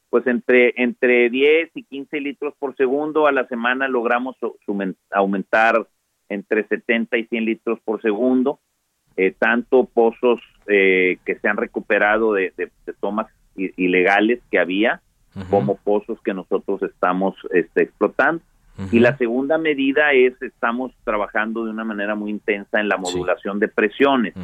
[0.09, 4.35] pues entre entre 10 y 15 litros por segundo a la semana logramos
[5.11, 5.87] aumentar
[6.29, 8.59] entre 70 y 100 litros por segundo.
[9.21, 15.01] Eh, tanto pozos que se han recuperado de, de tomas ilegales que había,
[15.49, 18.41] como pozos que nosotros estamos este, explotando.
[18.93, 23.59] Y la segunda medida es, estamos trabajando de una manera muy intensa en la modulación
[23.59, 24.35] de presiones.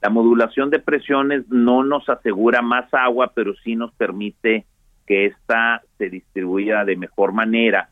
[0.00, 4.64] La modulación de presiones no nos asegura más agua, pero sí nos permite
[5.08, 7.88] que ésta se distribuya de mejor manera.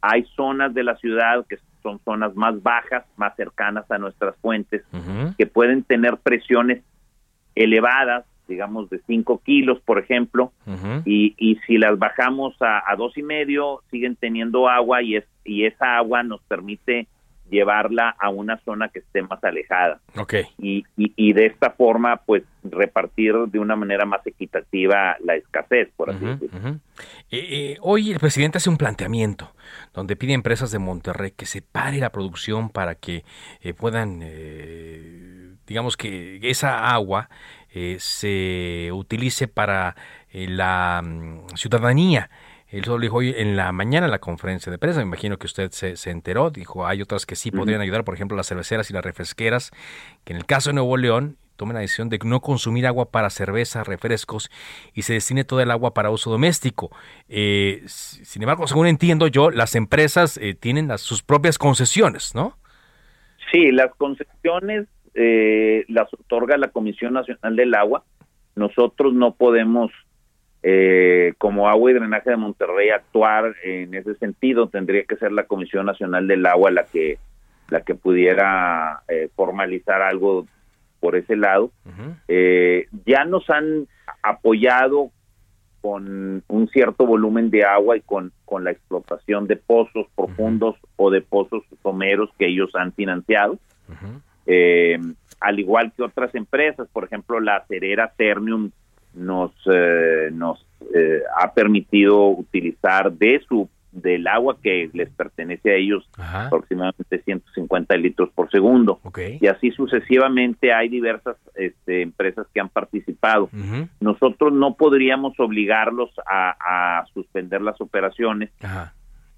[0.00, 4.82] Hay zonas de la ciudad que son zonas más bajas, más cercanas a nuestras fuentes,
[5.38, 6.82] que pueden tener presiones
[7.54, 10.52] elevadas digamos, de 5 kilos, por ejemplo,
[11.06, 15.24] y, y si las bajamos a, a dos y medio, siguen teniendo agua y, es,
[15.44, 17.06] y esa agua nos permite
[17.50, 20.00] llevarla a una zona que esté más alejada.
[20.16, 20.44] Okay.
[20.58, 26.10] Y, y, de esta forma, pues, repartir de una manera más equitativa la escasez, por
[26.10, 26.80] así decirlo.
[27.30, 29.52] Eh, hoy el presidente hace un planteamiento
[29.92, 33.24] donde pide a empresas de Monterrey que se pare la producción para que
[33.60, 37.28] eh, puedan, eh, digamos que esa agua
[37.76, 39.96] eh, se utilice para
[40.30, 42.30] eh, la mm, ciudadanía.
[42.76, 45.46] Él solo dijo hoy en la mañana en la conferencia de prensa, me imagino que
[45.46, 48.90] usted se, se enteró, dijo, hay otras que sí podrían ayudar, por ejemplo las cerveceras
[48.90, 49.70] y las refresqueras,
[50.24, 53.30] que en el caso de Nuevo León tomen la decisión de no consumir agua para
[53.30, 54.50] cerveza, refrescos
[54.92, 56.90] y se destine todo el agua para uso doméstico.
[57.28, 62.58] Eh, sin embargo, según entiendo yo, las empresas tienen sus propias concesiones, ¿no?
[63.52, 68.04] Sí, las concesiones eh, las otorga la Comisión Nacional del Agua.
[68.56, 69.92] Nosotros no podemos,
[70.66, 74.68] eh, como Agua y Drenaje de Monterrey, actuar en ese sentido.
[74.68, 77.18] Tendría que ser la Comisión Nacional del Agua la que
[77.68, 80.46] la que pudiera eh, formalizar algo
[81.00, 81.70] por ese lado.
[82.28, 83.86] Eh, ya nos han
[84.22, 85.10] apoyado
[85.82, 91.10] con un cierto volumen de agua y con, con la explotación de pozos profundos o
[91.10, 93.58] de pozos someros que ellos han financiado.
[94.46, 94.98] Eh,
[95.40, 98.70] al igual que otras empresas, por ejemplo, la acerera Ternium
[99.14, 105.74] nos, eh, nos eh, ha permitido utilizar de su del agua que les pertenece a
[105.74, 109.00] ellos aproximadamente 150 litros por segundo.
[109.40, 113.48] Y así sucesivamente hay diversas este, empresas que han participado.
[114.00, 118.50] Nosotros no podríamos obligarlos a, suspender las operaciones.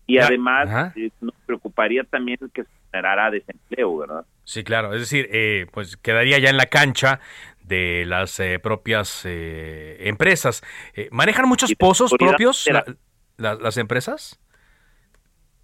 [0.07, 4.95] Y además nos preocuparía también que se generara desempleo verdad Sí, claro.
[4.95, 7.19] Es decir, eh, pues quedaría ya en la cancha
[7.67, 10.63] de las eh, propias eh, empresas.
[11.11, 12.69] ¿Manejan muchos pozos propios
[13.37, 14.41] las empresas?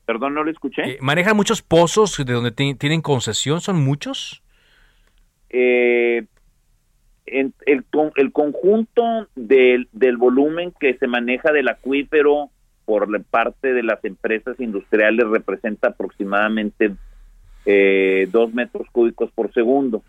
[0.04, 0.98] Perdón, no lo escuché.
[1.00, 3.60] ¿Manejan muchos pozos de donde tienen concesión?
[3.60, 4.42] ¿Son muchos?
[5.48, 6.28] En
[7.26, 7.54] el,
[8.16, 12.50] el, conjunto del, del volumen que se maneja del acuífero
[12.84, 16.92] por parte de las empresas industriales representa aproximadamente
[17.64, 20.02] eh, dos metros cúbicos por segundo.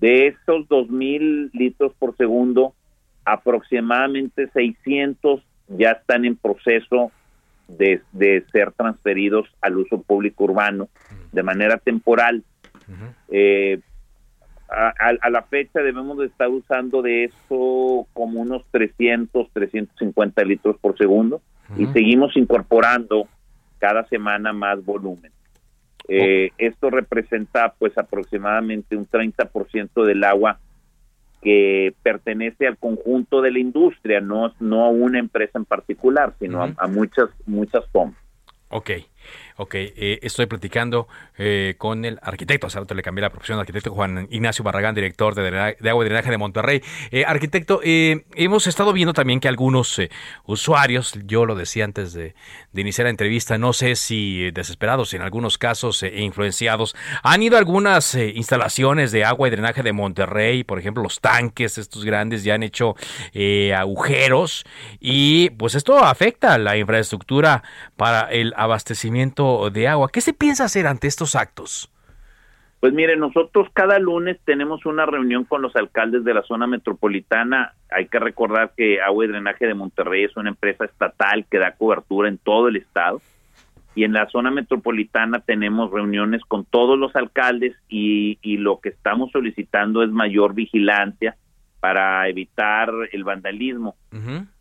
[0.00, 2.74] De estos dos mil litros por segundo,
[3.24, 7.12] aproximadamente 600 ya están en proceso
[7.68, 10.88] de, de ser transferidos al uso público urbano
[11.32, 12.42] de manera temporal.
[13.28, 13.80] Eh,
[14.68, 20.76] a, a, la fecha debemos de estar usando de eso como unos 300, 350 litros
[20.80, 21.40] por segundo
[21.76, 23.28] y seguimos incorporando
[23.78, 25.32] cada semana más volumen.
[26.08, 30.58] Eh, Esto representa pues aproximadamente un 30% del agua
[31.42, 36.62] que pertenece al conjunto de la industria, no, no a una empresa en particular, sino
[36.62, 38.16] a, a, muchas, muchas tomas.
[38.68, 38.90] Ok.
[39.56, 41.06] Ok, eh, estoy platicando
[41.36, 44.94] eh, con el arquitecto, hace rato le cambié la profesión al arquitecto Juan Ignacio Barragán,
[44.94, 46.82] director de, Agua y Drenaje de Monterrey.
[47.10, 50.00] Eh, arquitecto, hemos estado viendo también que algunos
[50.46, 52.34] usuarios, yo lo decía antes de,
[52.72, 58.14] iniciar la entrevista, no sé si desesperados, en algunos casos influenciados, han ido a algunas
[58.14, 62.62] instalaciones de agua y drenaje de Monterrey, por ejemplo, los tanques, estos grandes, ya han
[62.62, 62.96] hecho
[63.76, 64.64] agujeros
[65.00, 67.62] y pues esto afecta la infraestructura
[67.96, 70.08] para el abastecimiento de agua.
[70.12, 71.90] ¿Qué se piensa hacer ante estos actos?
[72.80, 77.74] Pues mire, nosotros cada lunes tenemos una reunión con los alcaldes de la zona metropolitana.
[77.90, 81.72] Hay que recordar que Agua y Drenaje de Monterrey es una empresa estatal que da
[81.72, 83.20] cobertura en todo el estado.
[83.94, 89.30] Y en la zona metropolitana tenemos reuniones con todos los alcaldes y, lo que estamos
[89.30, 91.36] solicitando es mayor vigilancia
[91.80, 93.96] para evitar el vandalismo.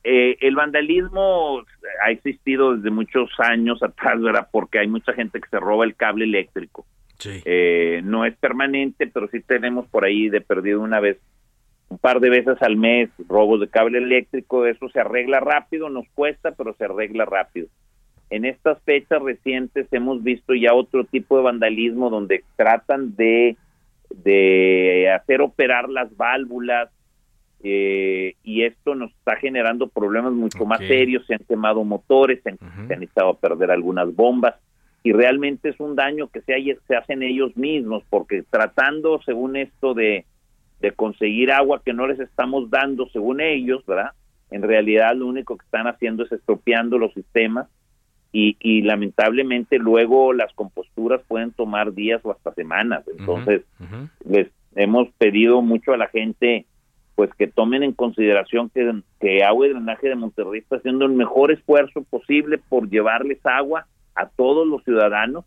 [0.03, 1.63] eh, el vandalismo
[2.03, 4.47] ha existido desde muchos años atrás, ¿verdad?
[4.51, 6.85] Porque hay mucha gente que se roba el cable eléctrico.
[7.17, 7.41] Sí.
[7.43, 11.17] Eh, no es permanente, pero sí tenemos por ahí de perdido una vez,
[11.89, 14.65] un par de veces al mes, robos de cable eléctrico.
[14.65, 17.67] Eso se arregla rápido, nos cuesta, pero se arregla rápido.
[18.29, 23.57] En estas fechas recientes hemos visto ya otro tipo de vandalismo donde tratan de,
[24.23, 26.89] de hacer operar las válvulas,
[27.61, 32.51] eh, y esto nos está generando problemas mucho más serios, se han quemado motores, se
[32.51, 34.55] han, se han estado a perder algunas bombas
[35.03, 39.55] y realmente es un daño que se, hay, se hacen ellos mismos porque tratando según
[39.55, 40.25] esto de,
[40.79, 44.11] de conseguir agua que no les estamos dando según ellos, ¿verdad?
[44.51, 47.67] En realidad lo único que están haciendo es estropeando los sistemas
[48.31, 53.03] y, y lamentablemente luego las composturas pueden tomar días o hasta semanas.
[53.17, 53.63] Entonces,
[54.27, 56.65] les hemos pedido mucho a la gente
[57.19, 61.11] pues que tomen en consideración que, que Agua y Drenaje de Monterrey está haciendo el
[61.11, 65.43] mejor esfuerzo posible por llevarles agua a todos los ciudadanos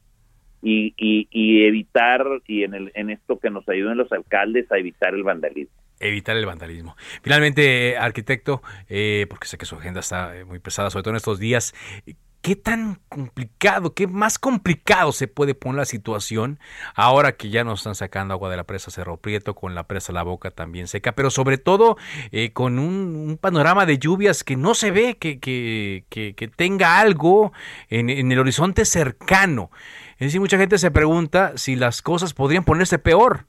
[0.60, 4.76] y, y, y evitar, y en, el, en esto que nos ayuden los alcaldes a
[4.76, 6.94] evitar el vandalismo evitar el vandalismo.
[7.22, 8.60] Finalmente, arquitecto,
[8.90, 11.74] eh, porque sé que su agenda está muy pesada, sobre todo en estos días,
[12.42, 16.58] ¿Qué tan complicado, qué más complicado se puede poner la situación
[16.96, 20.12] ahora que ya nos están sacando agua de la presa Cerro Prieto, con la presa
[20.12, 21.96] La Boca también seca, pero sobre todo
[22.32, 27.52] eh, con un, panorama de lluvias que no se ve que, que, que, tenga algo
[27.88, 29.70] en, en, el horizonte cercano?
[30.14, 33.46] Es decir, mucha gente se pregunta si las cosas podrían ponerse peor.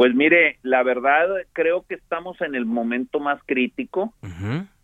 [0.00, 4.14] Pues mire, la verdad creo que estamos en el momento más crítico.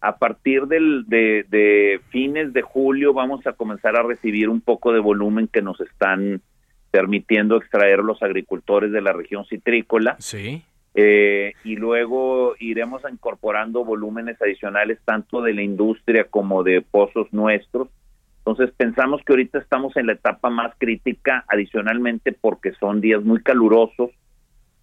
[0.03, 5.01] A partir del, de, fines de julio vamos a comenzar a recibir un poco de
[5.01, 6.43] volumen que nos están
[6.91, 10.17] permitiendo extraer los agricultores de la región citrícola.
[10.19, 10.63] Sí.
[10.95, 17.89] Eh, y luego iremos incorporando volúmenes adicionales tanto de la industria como de pozos nuestros.
[18.41, 23.43] Entonces pensamos que ahorita estamos en la etapa más crítica, adicionalmente porque son días muy
[23.43, 24.11] calurosos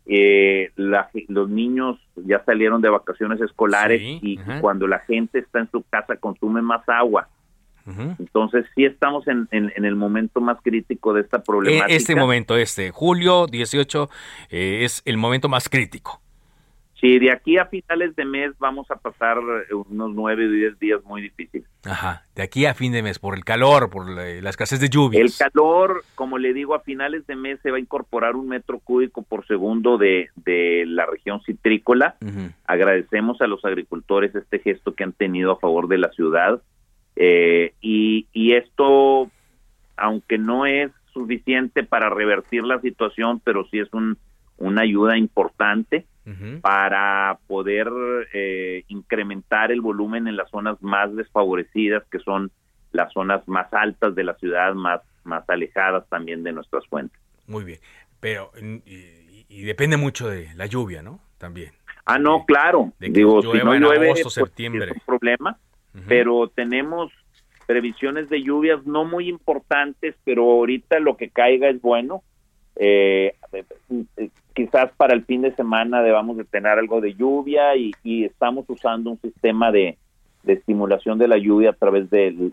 [0.06, 5.84] eh, los niños ya salieron de vacaciones escolares y cuando la gente está en su
[5.90, 7.30] casa consume más agua.
[7.86, 11.94] Entonces sí estamos en, en, el momento más crítico de esta e, problemática.
[11.94, 14.10] Este momento, este, julio 18,
[14.52, 16.23] eh, es el momento más crítico.
[17.04, 20.80] Sí, de aquí a finales de mes vamos a pasar eh, unos nueve o diez
[20.80, 21.68] días muy difíciles.
[21.84, 25.22] Ajá, de aquí a fin de mes, por el calor, por la, escasez de lluvias.
[25.22, 28.80] El calor, como le digo, a finales de mes se va a incorporar un metro
[28.80, 32.16] cúbico por segundo de, de la región citrícola.
[32.66, 36.62] Agradecemos a los agricultores este gesto que han tenido a favor de la ciudad.
[37.18, 39.30] Eh, y, y esto,
[39.98, 44.18] aunque no es suficiente para revertir la situación, pero sí es un,
[44.58, 46.06] una ayuda importante
[46.62, 47.90] para poder
[48.34, 52.50] eh, incrementar el volumen en las zonas más desfavorecidas, que son
[52.94, 57.20] las zonas más altas de la ciudad, más, más alejadas también de nuestras fuentes.
[57.48, 57.80] Muy bien,
[58.20, 58.52] pero
[58.86, 61.20] y, depende mucho de la lluvia, ¿no?
[61.38, 61.72] También.
[62.06, 62.94] Ah, no, claro.
[63.00, 64.86] Digo, si no llueve, agosto, pues, septiembre.
[64.86, 65.58] es un problema,
[66.08, 67.12] pero tenemos
[67.66, 72.24] previsiones de lluvias no muy importantes, pero ahorita lo que caiga es bueno.
[72.76, 73.36] Eh,
[74.54, 77.94] quizás para el fin de semana debamos de tener algo de lluvia y,
[78.26, 79.98] estamos usando un sistema de,
[80.44, 82.52] de estimulación de la lluvia a través de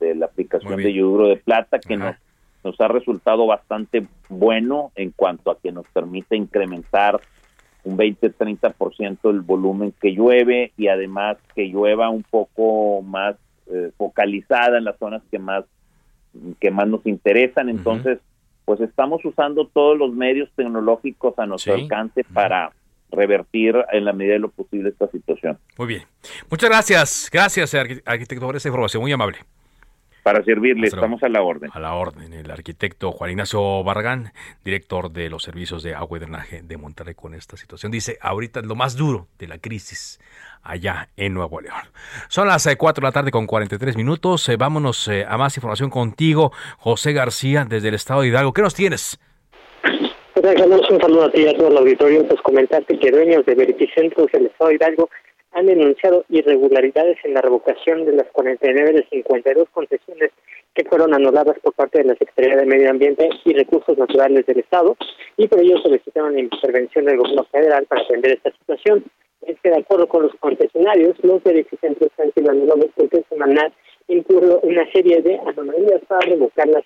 [0.00, 2.16] la aplicación de yoduro de plata que nos,
[2.64, 7.20] nos ha resultado bastante bueno en cuanto a que nos permite incrementar
[7.84, 13.36] un 20-30% el volumen que llueve y además que llueva un poco más
[13.70, 15.64] eh, focalizada en las zonas que más
[16.60, 17.68] que más nos interesan.
[17.68, 18.18] Entonces,
[18.66, 22.72] pues estamos usando todos los medios tecnológicos a nuestro alcance para
[23.12, 25.56] revertir en la medida de lo posible esta situación.
[25.78, 26.02] Muy bien.
[26.50, 27.30] Muchas gracias.
[27.32, 29.02] Gracias, arquitecto, por esa información.
[29.02, 29.38] Muy amable.
[30.26, 31.70] Para servirle, estamos a la orden.
[31.72, 32.32] A la orden.
[32.32, 34.32] El arquitecto Juan Ignacio Barragán,
[34.64, 38.58] director de los servicios de agua y drenaje de Monterrey con esta situación, dice, ahorita
[38.58, 40.18] es lo más duro de la crisis
[40.64, 41.78] allá en Nuevo León.
[42.26, 44.48] Son las 4 eh, de la tarde con 43 minutos.
[44.48, 48.52] Eh, vámonos eh, a más información contigo, José García, desde el estado de Hidalgo.
[48.52, 49.20] ¿Qué nos tienes?
[50.34, 52.26] un saludo a ti y a todo el auditorio.
[52.26, 55.08] Pues comentarte que dueños de verificentros del estado de Hidalgo
[55.56, 60.30] han denunciado irregularidades en la revocación de las 49 de 52 concesiones
[60.74, 64.58] que fueron anuladas por parte de la Secretaría de Medio Ambiente y Recursos Naturales del
[64.58, 64.94] Estado
[65.38, 69.04] y por ello solicitaron la intervención del gobierno federal para atender esta situación.
[69.46, 73.72] Es que de acuerdo con los concesionarios, los verificentros han sido anulados porque semanal
[74.08, 76.84] incurrió una serie de anomalías para revocar las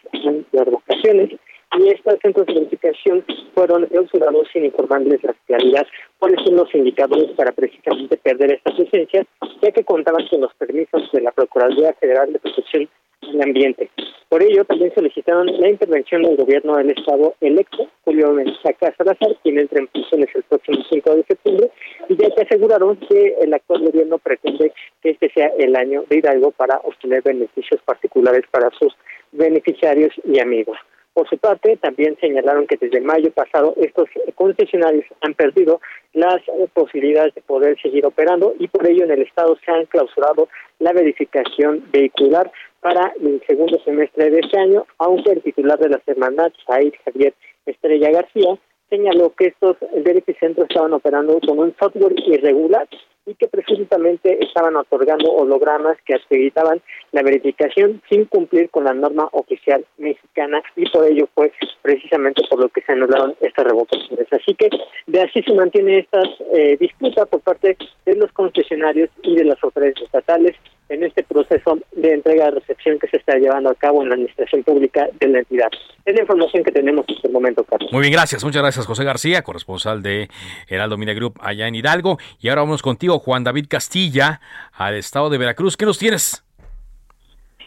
[0.52, 1.30] revocaciones
[1.78, 5.86] y estos centros de verificación fueron clausurados sin informarles la realidad
[6.18, 9.26] cuáles son los indicadores para precisamente perder estas licencias,
[9.62, 12.88] ya que contaban con los permisos de la Procuraduría Federal de Protección
[13.22, 13.90] del Ambiente.
[14.28, 19.58] Por ello, también solicitaron la intervención del gobierno del Estado electo, Julio Menchaca Salazar, quien
[19.58, 21.70] entra en funciones el próximo 5 de septiembre,
[22.08, 26.18] y ya que aseguraron que el actual gobierno pretende que este sea el año de
[26.18, 28.94] Hidalgo para obtener beneficios particulares para sus
[29.32, 30.78] beneficiarios y amigos.
[31.12, 35.80] Por su parte, también señalaron que desde mayo pasado estos concesionarios han perdido
[36.12, 36.40] las
[36.72, 40.48] posibilidades de poder seguir operando y por ello en el Estado se han clausurado
[40.78, 42.50] la verificación vehicular
[42.80, 47.34] para el segundo semestre de este año, aunque el titular de la semana, Said Javier
[47.66, 48.58] Estrella García,
[48.88, 52.88] señaló que estos verificentros estaban operando con un software irregular
[53.26, 56.80] y que presuntamente estaban otorgando hologramas que acreditaban
[57.12, 61.52] la verificación sin cumplir con la norma oficial mexicana y por ello fue
[61.82, 64.26] precisamente por lo que se anularon estas revocaciones.
[64.32, 64.68] Así que
[65.06, 69.62] de así se mantiene esta eh, disputa por parte de los concesionarios y de las
[69.62, 70.56] autoridades estatales
[70.90, 74.16] en este proceso de entrega de recepción que se está llevando a cabo en la
[74.16, 75.70] administración pública de la entidad.
[76.04, 77.90] Es la información que tenemos en este momento, Carlos.
[77.92, 78.44] Muy bien, gracias.
[78.44, 80.28] Muchas gracias, José García, corresponsal de
[80.68, 82.18] Heraldo Media Group allá en Hidalgo.
[82.40, 84.40] Y ahora vamos contigo, Juan David Castilla,
[84.72, 85.76] al estado de Veracruz.
[85.76, 86.44] ¿Qué nos tienes?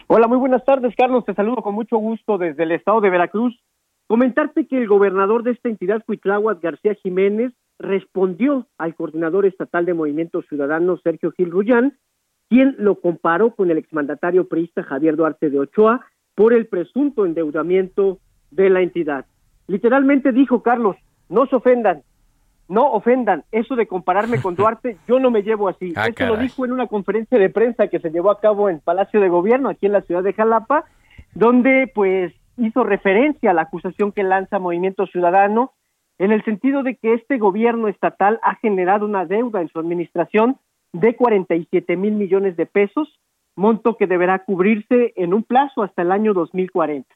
[0.06, 1.24] Hola, muy buenas tardes, Carlos.
[1.24, 3.58] Te saludo con mucho gusto desde el estado de Veracruz.
[4.06, 9.94] Comentarte que el gobernador de esta entidad, Cuitláhuac García Jiménez, respondió al coordinador estatal de
[9.94, 11.98] Movimiento Ciudadano, Sergio Gil Rullán,
[12.54, 18.20] quien lo comparó con el exmandatario priista Javier Duarte de Ochoa por el presunto endeudamiento
[18.52, 19.26] de la entidad.
[19.66, 20.94] Literalmente dijo Carlos,
[21.28, 22.02] no se ofendan,
[22.68, 25.94] no ofendan, eso de compararme con Duarte, yo no me llevo así.
[25.96, 28.78] Ah, eso lo dijo en una conferencia de prensa que se llevó a cabo en
[28.78, 30.84] Palacio de Gobierno, aquí en la ciudad de Jalapa,
[31.34, 35.72] donde pues hizo referencia a la acusación que lanza Movimiento Ciudadano
[36.18, 40.58] en el sentido de que este gobierno estatal ha generado una deuda en su administración
[40.94, 43.08] de 47 mil millones de pesos,
[43.56, 47.12] monto que deberá cubrirse en un plazo hasta el año 2040.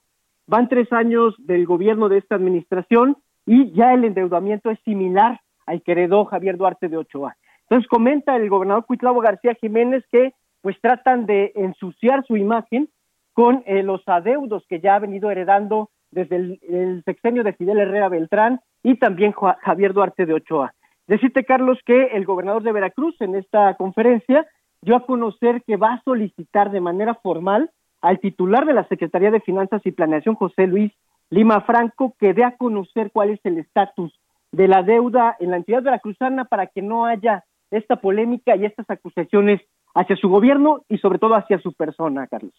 [0.47, 3.17] Van tres años del gobierno de esta administración
[3.47, 7.37] y ya el endeudamiento es similar al que heredó Javier Duarte de Ochoa.
[7.63, 12.89] Entonces comenta el gobernador Cuitlavo García Jiménez que pues tratan de ensuciar su imagen
[13.33, 17.79] con eh, los adeudos que ya ha venido heredando desde el, el, sexenio de Fidel
[17.79, 20.75] Herrera Beltrán y también Javier Duarte de Ochoa.
[21.09, 24.47] Decirte, Carlos, que el gobernador de Veracruz en esta conferencia
[24.83, 27.71] dio a conocer que va a solicitar de manera formal
[28.03, 30.93] al titular de la Secretaría de Finanzas y Planeación, José Luis
[31.31, 34.13] Lima Franco, que dé a conocer cuál es el estatus
[34.53, 38.89] de la deuda en la entidad veracruzana para que no haya esta polémica y estas
[38.89, 39.61] acusaciones
[39.95, 42.55] hacia su gobierno y sobre todo hacia su persona, Carlos.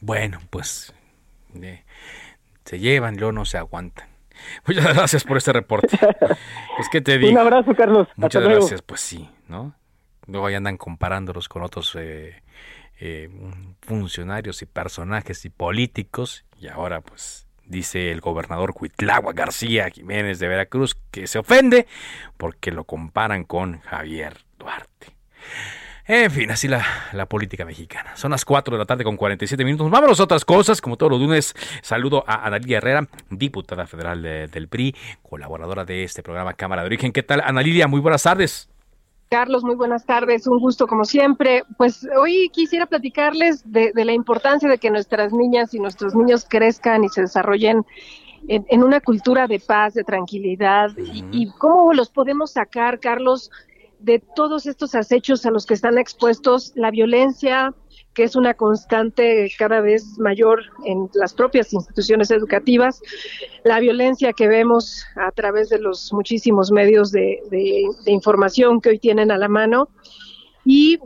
[0.00, 0.94] Bueno, pues
[1.60, 1.82] eh,
[2.64, 4.13] se llevan, yo no se aguantan.
[4.66, 5.98] Muchas gracias por este reporte.
[6.76, 7.30] Pues, ¿qué te digo?
[7.30, 8.08] Un abrazo, Carlos.
[8.16, 8.82] Muchas gracias.
[8.82, 9.76] Pues sí, ¿no?
[10.26, 12.42] Luego ahí andan comparándolos con otros eh,
[12.98, 13.30] eh,
[13.80, 16.44] funcionarios y personajes y políticos.
[16.58, 21.86] Y ahora, pues, dice el gobernador Cuitlagua García Jiménez de Veracruz que se ofende
[22.36, 25.14] porque lo comparan con Javier Duarte.
[26.06, 28.14] En fin, así la, la, política mexicana.
[28.14, 29.90] Son las 4 de la tarde con 47 minutos.
[29.90, 30.82] Vámonos a otras cosas.
[30.82, 36.22] Como todos los lunes, saludo a Analia Herrera, diputada federal del PRI, colaboradora de este
[36.22, 37.10] programa Cámara de Origen.
[37.10, 37.88] ¿Qué tal, Analilia?
[37.88, 38.68] Muy buenas tardes.
[39.30, 41.64] Carlos, muy buenas tardes, un gusto como siempre.
[41.76, 47.02] Pues hoy quisiera platicarles de, la importancia de que nuestras niñas y nuestros niños crezcan
[47.04, 47.84] y se desarrollen
[48.46, 53.50] en, una cultura de paz, de tranquilidad, y, cómo los podemos sacar, Carlos,
[54.04, 57.74] de todos estos acechos a los que están expuestos, la violencia,
[58.12, 63.00] que es una constante cada vez mayor en las propias instituciones educativas,
[63.64, 67.40] la violencia que vemos a través de los muchísimos medios de,
[68.06, 69.88] información que hoy tienen a la mano.
[70.64, 70.98] Y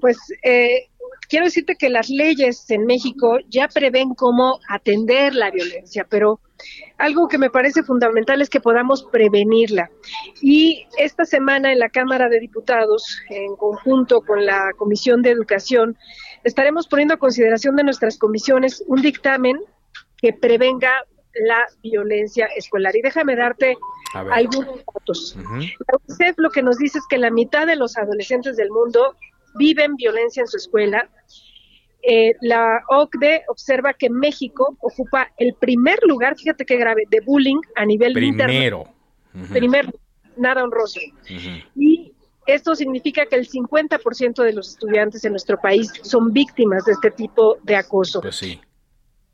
[0.00, 0.88] pues eh,
[1.34, 6.38] quiero decirte que las leyes en México ya prevén cómo atender la violencia, pero
[6.96, 9.90] algo que me parece fundamental es que podamos prevenirla.
[10.40, 15.98] Y esta semana en la Cámara de Diputados, en conjunto con la Comisión de Educación,
[16.44, 19.58] estaremos poniendo a consideración de nuestras comisiones un dictamen
[20.18, 20.92] que prevenga
[21.34, 22.94] la violencia escolar.
[22.94, 23.76] Y déjame darte
[24.30, 25.36] algunos datos.
[25.36, 29.16] La UNICEF lo que nos dice es que la mitad de los adolescentes del mundo
[29.54, 31.08] viven violencia en su escuela.
[32.02, 37.60] Eh, la OCDE observa que México ocupa el primer lugar, fíjate qué grave, de bullying
[37.76, 38.84] a nivel Primero.
[39.50, 39.90] Primero,
[40.36, 41.00] nada honroso.
[41.74, 42.12] Y
[42.46, 47.10] esto significa que el 50% de los estudiantes en nuestro país son víctimas de este
[47.10, 48.20] tipo de acoso.
[48.20, 48.60] Pues sí.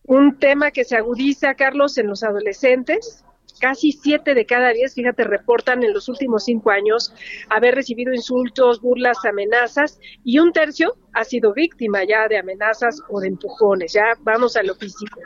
[0.04, 3.24] Un tema que se agudiza, Carlos, en los adolescentes.
[3.60, 7.12] Casi siete de cada diez, fíjate, reportan en los últimos cinco años
[7.48, 13.20] haber recibido insultos, burlas, amenazas, y un tercio ha sido víctima ya de amenazas o
[13.20, 13.92] de empujones.
[13.92, 15.20] Ya vamos a lo físico.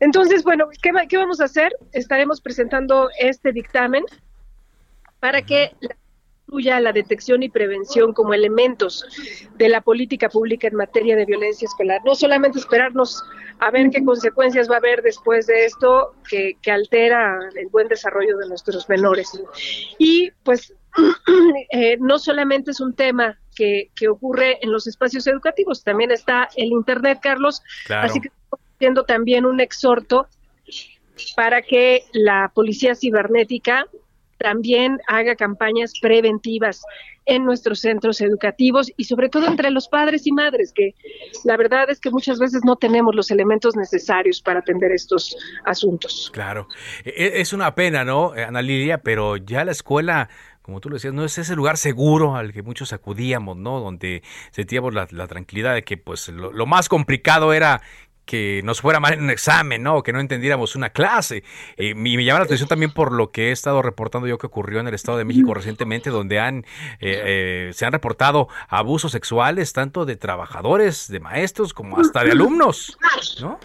[0.00, 1.72] Entonces, bueno, ¿qué, qué vamos a hacer?
[1.92, 4.04] Estaremos presentando este dictamen
[5.18, 5.96] para que la
[6.46, 9.04] incluya la detección y prevención como elementos
[9.56, 12.00] de la política pública en materia de violencia escolar.
[12.04, 13.24] No solamente esperarnos
[13.58, 18.36] a ver qué consecuencias va a haber después de esto que, altera el buen desarrollo
[18.36, 19.40] de nuestros menores.
[19.98, 20.72] Y pues
[21.70, 26.48] eh, no solamente es un tema que, que, ocurre en los espacios educativos, también está
[26.54, 27.60] el Internet, Carlos.
[27.88, 30.28] Así que estamos haciendo también un exhorto
[31.34, 33.86] para que la policía cibernética
[34.46, 36.84] también haga campañas preventivas
[37.24, 40.94] en nuestros centros educativos y sobre todo entre los padres y madres, que
[41.42, 46.30] la verdad es que muchas veces no tenemos los elementos necesarios para atender estos asuntos.
[46.32, 46.68] Claro,
[47.04, 48.98] e, e, es una pena, ¿no, Ana Lilia?
[48.98, 50.28] Pero ya la escuela
[50.62, 53.78] como tú lo decías, no es ese lugar seguro al que muchos acudíamos, ¿no?
[53.78, 57.82] Donde sentíamos la, tranquilidad de que pues lo, más complicado era
[58.26, 60.02] que nos fuera mal en un examen, ¿no?
[60.02, 61.44] Que no entendiéramos una clase.
[61.78, 64.80] y me llama la atención también por lo que he estado reportando yo que ocurrió
[64.80, 66.58] en el Estado de México recientemente, donde han
[67.00, 72.32] eh, eh, se han reportado abusos sexuales tanto de trabajadores, de maestros, como hasta de
[72.32, 72.98] alumnos,
[73.40, 73.58] ¿no?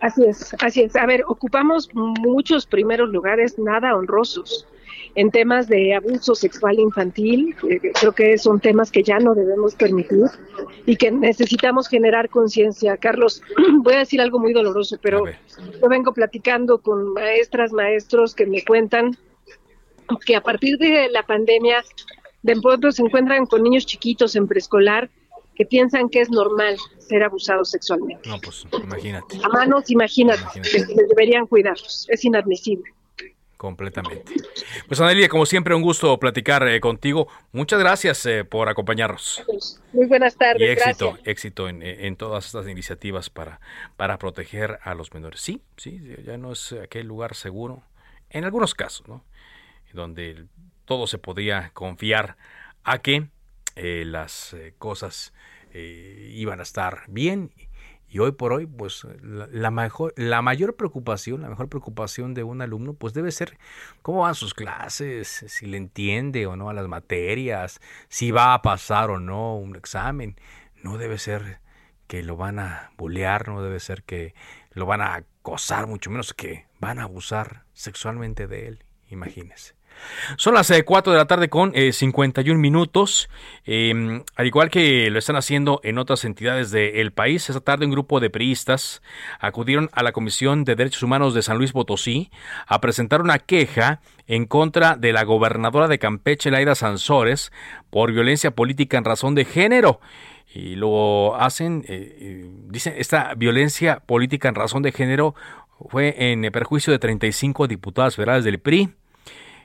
[0.00, 0.96] Así es, así es.
[0.96, 4.66] A ver, ocupamos muchos primeros lugares nada honrosos
[5.14, 7.54] en temas de abuso sexual infantil.
[7.68, 10.24] Eh, creo que son temas que ya no debemos permitir
[10.86, 12.96] y que necesitamos generar conciencia.
[12.96, 13.42] Carlos,
[13.82, 18.64] voy a decir algo muy doloroso, pero yo vengo platicando con maestras, maestros que me
[18.64, 19.16] cuentan
[20.26, 21.82] que a partir de la pandemia
[22.42, 25.10] de pronto se encuentran con niños chiquitos en preescolar
[25.54, 28.28] que piensan que es normal ser abusados sexualmente.
[28.28, 29.38] No, pues imagínate.
[29.42, 30.94] A manos, imagínate, imagínate.
[30.94, 32.06] que deberían cuidarlos.
[32.10, 32.92] Es inadmisible
[33.62, 34.24] completamente.
[34.88, 37.28] Pues Anelia, como siempre, un gusto platicar eh, contigo.
[37.52, 39.44] Muchas gracias eh, por acompañarnos.
[39.92, 40.60] Muy buenas tardes.
[40.60, 43.60] Y éxito, éxito en, todas estas iniciativas para,
[43.96, 45.40] para proteger a los menores.
[45.40, 47.84] Sí, sí, ya no es aquel lugar seguro,
[48.30, 49.24] en algunos casos, ¿no?
[49.92, 50.46] Donde
[50.84, 52.36] todo se podía confiar
[52.82, 53.28] a que
[53.76, 55.32] eh, las cosas
[55.72, 57.52] iban a estar bien
[58.12, 62.60] y hoy por hoy, pues la, mejor, la mayor preocupación, la mejor preocupación de un
[62.60, 63.56] alumno, pues debe ser
[64.02, 68.60] cómo van sus clases, si le entiende o no a las materias, si va a
[68.60, 70.36] pasar o no un examen.
[70.82, 71.60] No debe ser
[72.06, 74.34] que lo van a bulear, no debe ser que
[74.72, 78.84] lo van a acosar, mucho menos que van a abusar sexualmente de él.
[79.08, 79.72] Imagínese.
[80.36, 83.28] Son las 4 eh, de la tarde con 51 eh, minutos.
[83.64, 87.92] Em, al igual que lo están haciendo en otras entidades del país, esta tarde un
[87.92, 89.02] grupo de priistas
[89.40, 92.30] acudieron a la Comisión de Derechos Humanos de San Luis Potosí
[92.66, 97.52] a presentar una queja en contra de la gobernadora de Campeche, Laida Sansores,
[97.90, 100.00] por violencia política en razón de género.
[100.54, 105.34] Y lo hacen, eh, dicen, esta violencia política en razón de género
[105.88, 108.90] fue en perjuicio de 35 diputadas federales del PRI.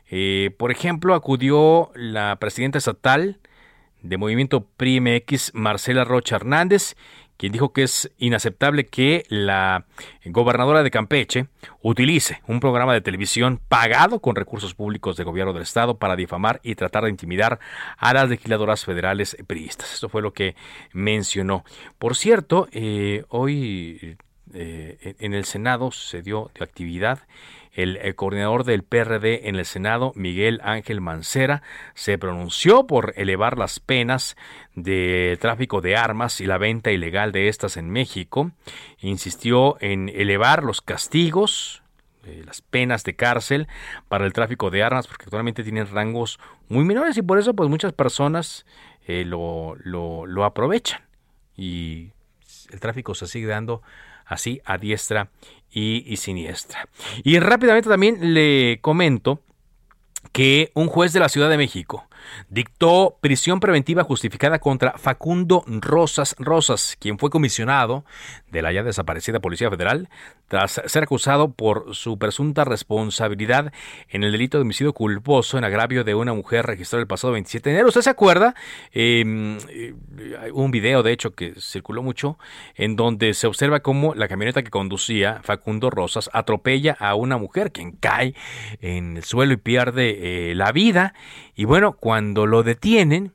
[0.10, 3.40] Eh, por ejemplo, acudió la presidenta estatal
[4.02, 6.96] de Movimiento PRI-MX, Marcela Rocha Hernández,
[7.38, 9.86] quien dijo que es inaceptable que la
[10.26, 11.48] gobernadora de Campeche
[11.82, 16.60] utilice un programa de televisión pagado con recursos públicos de gobierno del estado para difamar
[16.64, 17.60] y tratar de intimidar
[17.98, 19.94] a las legisladoras federales priistas.
[19.94, 20.56] Esto fue lo que
[20.94, 21.64] mencionó.
[22.00, 24.18] Por cierto, eh, hoy
[24.54, 27.20] eh, en el Senado se dio de actividad
[27.78, 31.62] el, coordinador del PRD en el Senado, Miguel Ángel Mancera,
[31.94, 34.36] se pronunció por elevar las penas
[34.74, 38.52] de tráfico de armas y la venta ilegal de estas en México.
[39.00, 41.84] Insistió en elevar los castigos,
[42.26, 43.68] eh, las penas de cárcel
[44.08, 47.70] para el tráfico de armas, porque actualmente tienen rangos muy menores y por eso pues
[47.70, 48.66] muchas personas
[49.06, 51.02] eh, lo, lo aprovechan.
[51.56, 52.10] Y
[52.72, 53.84] el tráfico se sigue dando
[54.28, 55.30] así a diestra
[55.72, 56.88] y, siniestra.
[57.24, 59.42] Y rápidamente también le comento
[60.32, 62.08] que un juez de la Ciudad de México
[62.50, 68.06] dictó prisión preventiva justificada contra Facundo Rosas Rosas, quien fue comisionado
[68.52, 70.10] de la ya desaparecida Policía Federal
[70.48, 73.74] tras ser acusado por su presunta responsabilidad
[74.10, 77.70] en el delito de homicidio culposo en agravio de una mujer registrada el pasado 27
[77.70, 77.90] de enero.
[77.90, 78.56] ¿Usted se acuerda?
[78.94, 79.94] Em, eh,
[80.54, 82.38] un video, de hecho, que circuló mucho,
[82.76, 87.72] en donde se observa cómo la camioneta que conducía Facundo Rosas atropella a una mujer,
[87.72, 88.34] quien cae
[88.82, 91.14] en el suelo y pierde eh, la vida.
[91.56, 93.34] Y bueno, cuando lo detienen,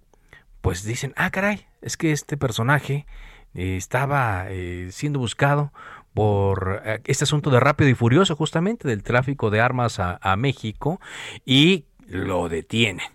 [0.63, 3.05] pues dicen, ah, caray, es que este personaje
[3.53, 4.47] eh, estaba
[4.89, 5.75] siendo buscado
[6.15, 11.03] por eh, este asunto de rápido y furioso justamente del tráfico de armas a, México
[11.45, 13.09] y lo detienen.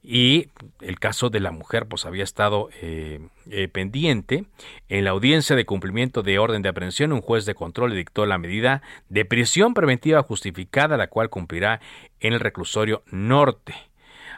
[0.00, 3.18] Y el caso de la mujer pues había estado eh,
[3.50, 4.44] eh, pendiente.
[4.88, 8.26] En la audiencia de cumplimiento de orden de aprehensión, un juez de control le dictó
[8.26, 11.80] la medida de prisión preventiva justificada, la cual cumplirá
[12.20, 13.74] en el reclusorio norte.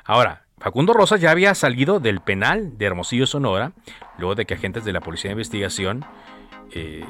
[0.02, 3.72] Ahora, Facundo Rosas ya había salido del penal de Hermosillo, Sonora,
[4.18, 6.04] luego de que agentes de la Policía de Investigación
[6.72, 7.04] eh,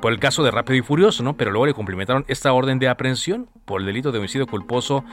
[0.00, 1.36] por el caso de Rápido y Furioso, ¿no?
[1.36, 5.04] Pero luego le cumplimentaron esta orden de aprehensión por el delito de homicidio culposo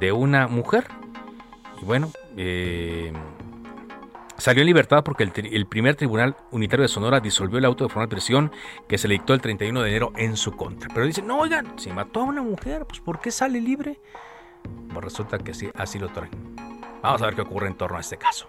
[0.00, 0.86] de una mujer.
[1.80, 3.12] Y bueno, eh,
[4.36, 8.08] salió en libertad porque el, primer tribunal unitario de Sonora disolvió el auto de formal
[8.08, 8.50] prisión
[8.88, 10.88] que se le dictó el 31 de enero en su contra.
[10.92, 14.00] Pero dicen, no, oigan, si mató a una mujer, pues ¿por qué sale libre?
[14.92, 16.53] Pues resulta que sí, así lo traen.
[17.04, 18.48] Vamos a ver qué ocurre en torno a este caso.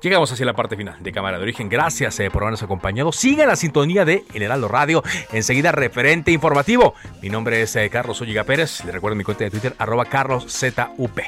[0.00, 1.68] Llegamos hacia la parte final de Cámara de Origen.
[1.68, 3.12] Gracias eh, por habernos acompañado.
[3.12, 5.02] Sigan la sintonía de El Heraldo Radio.
[5.32, 6.94] Enseguida, referente informativo.
[7.22, 8.82] Mi nombre es eh, Carlos Olliga Pérez.
[8.84, 11.20] Le recuerdo mi cuenta de Twitter, arroba carloszup.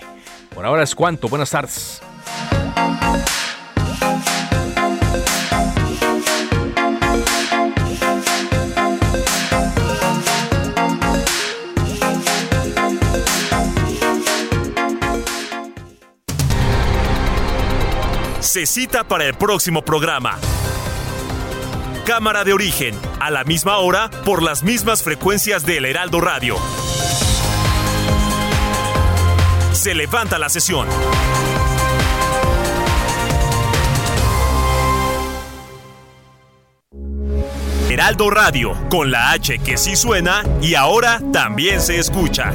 [0.54, 1.28] Por ahora es cuanto.
[1.28, 2.02] Buenas tardes.
[18.48, 20.38] Se cita para el próximo programa.
[22.06, 26.56] Cámara de origen, a la misma hora, por las mismas frecuencias del Heraldo Radio.
[29.72, 30.88] Se levanta la sesión.
[37.90, 42.54] Heraldo Radio, con la H que sí suena y ahora también se escucha.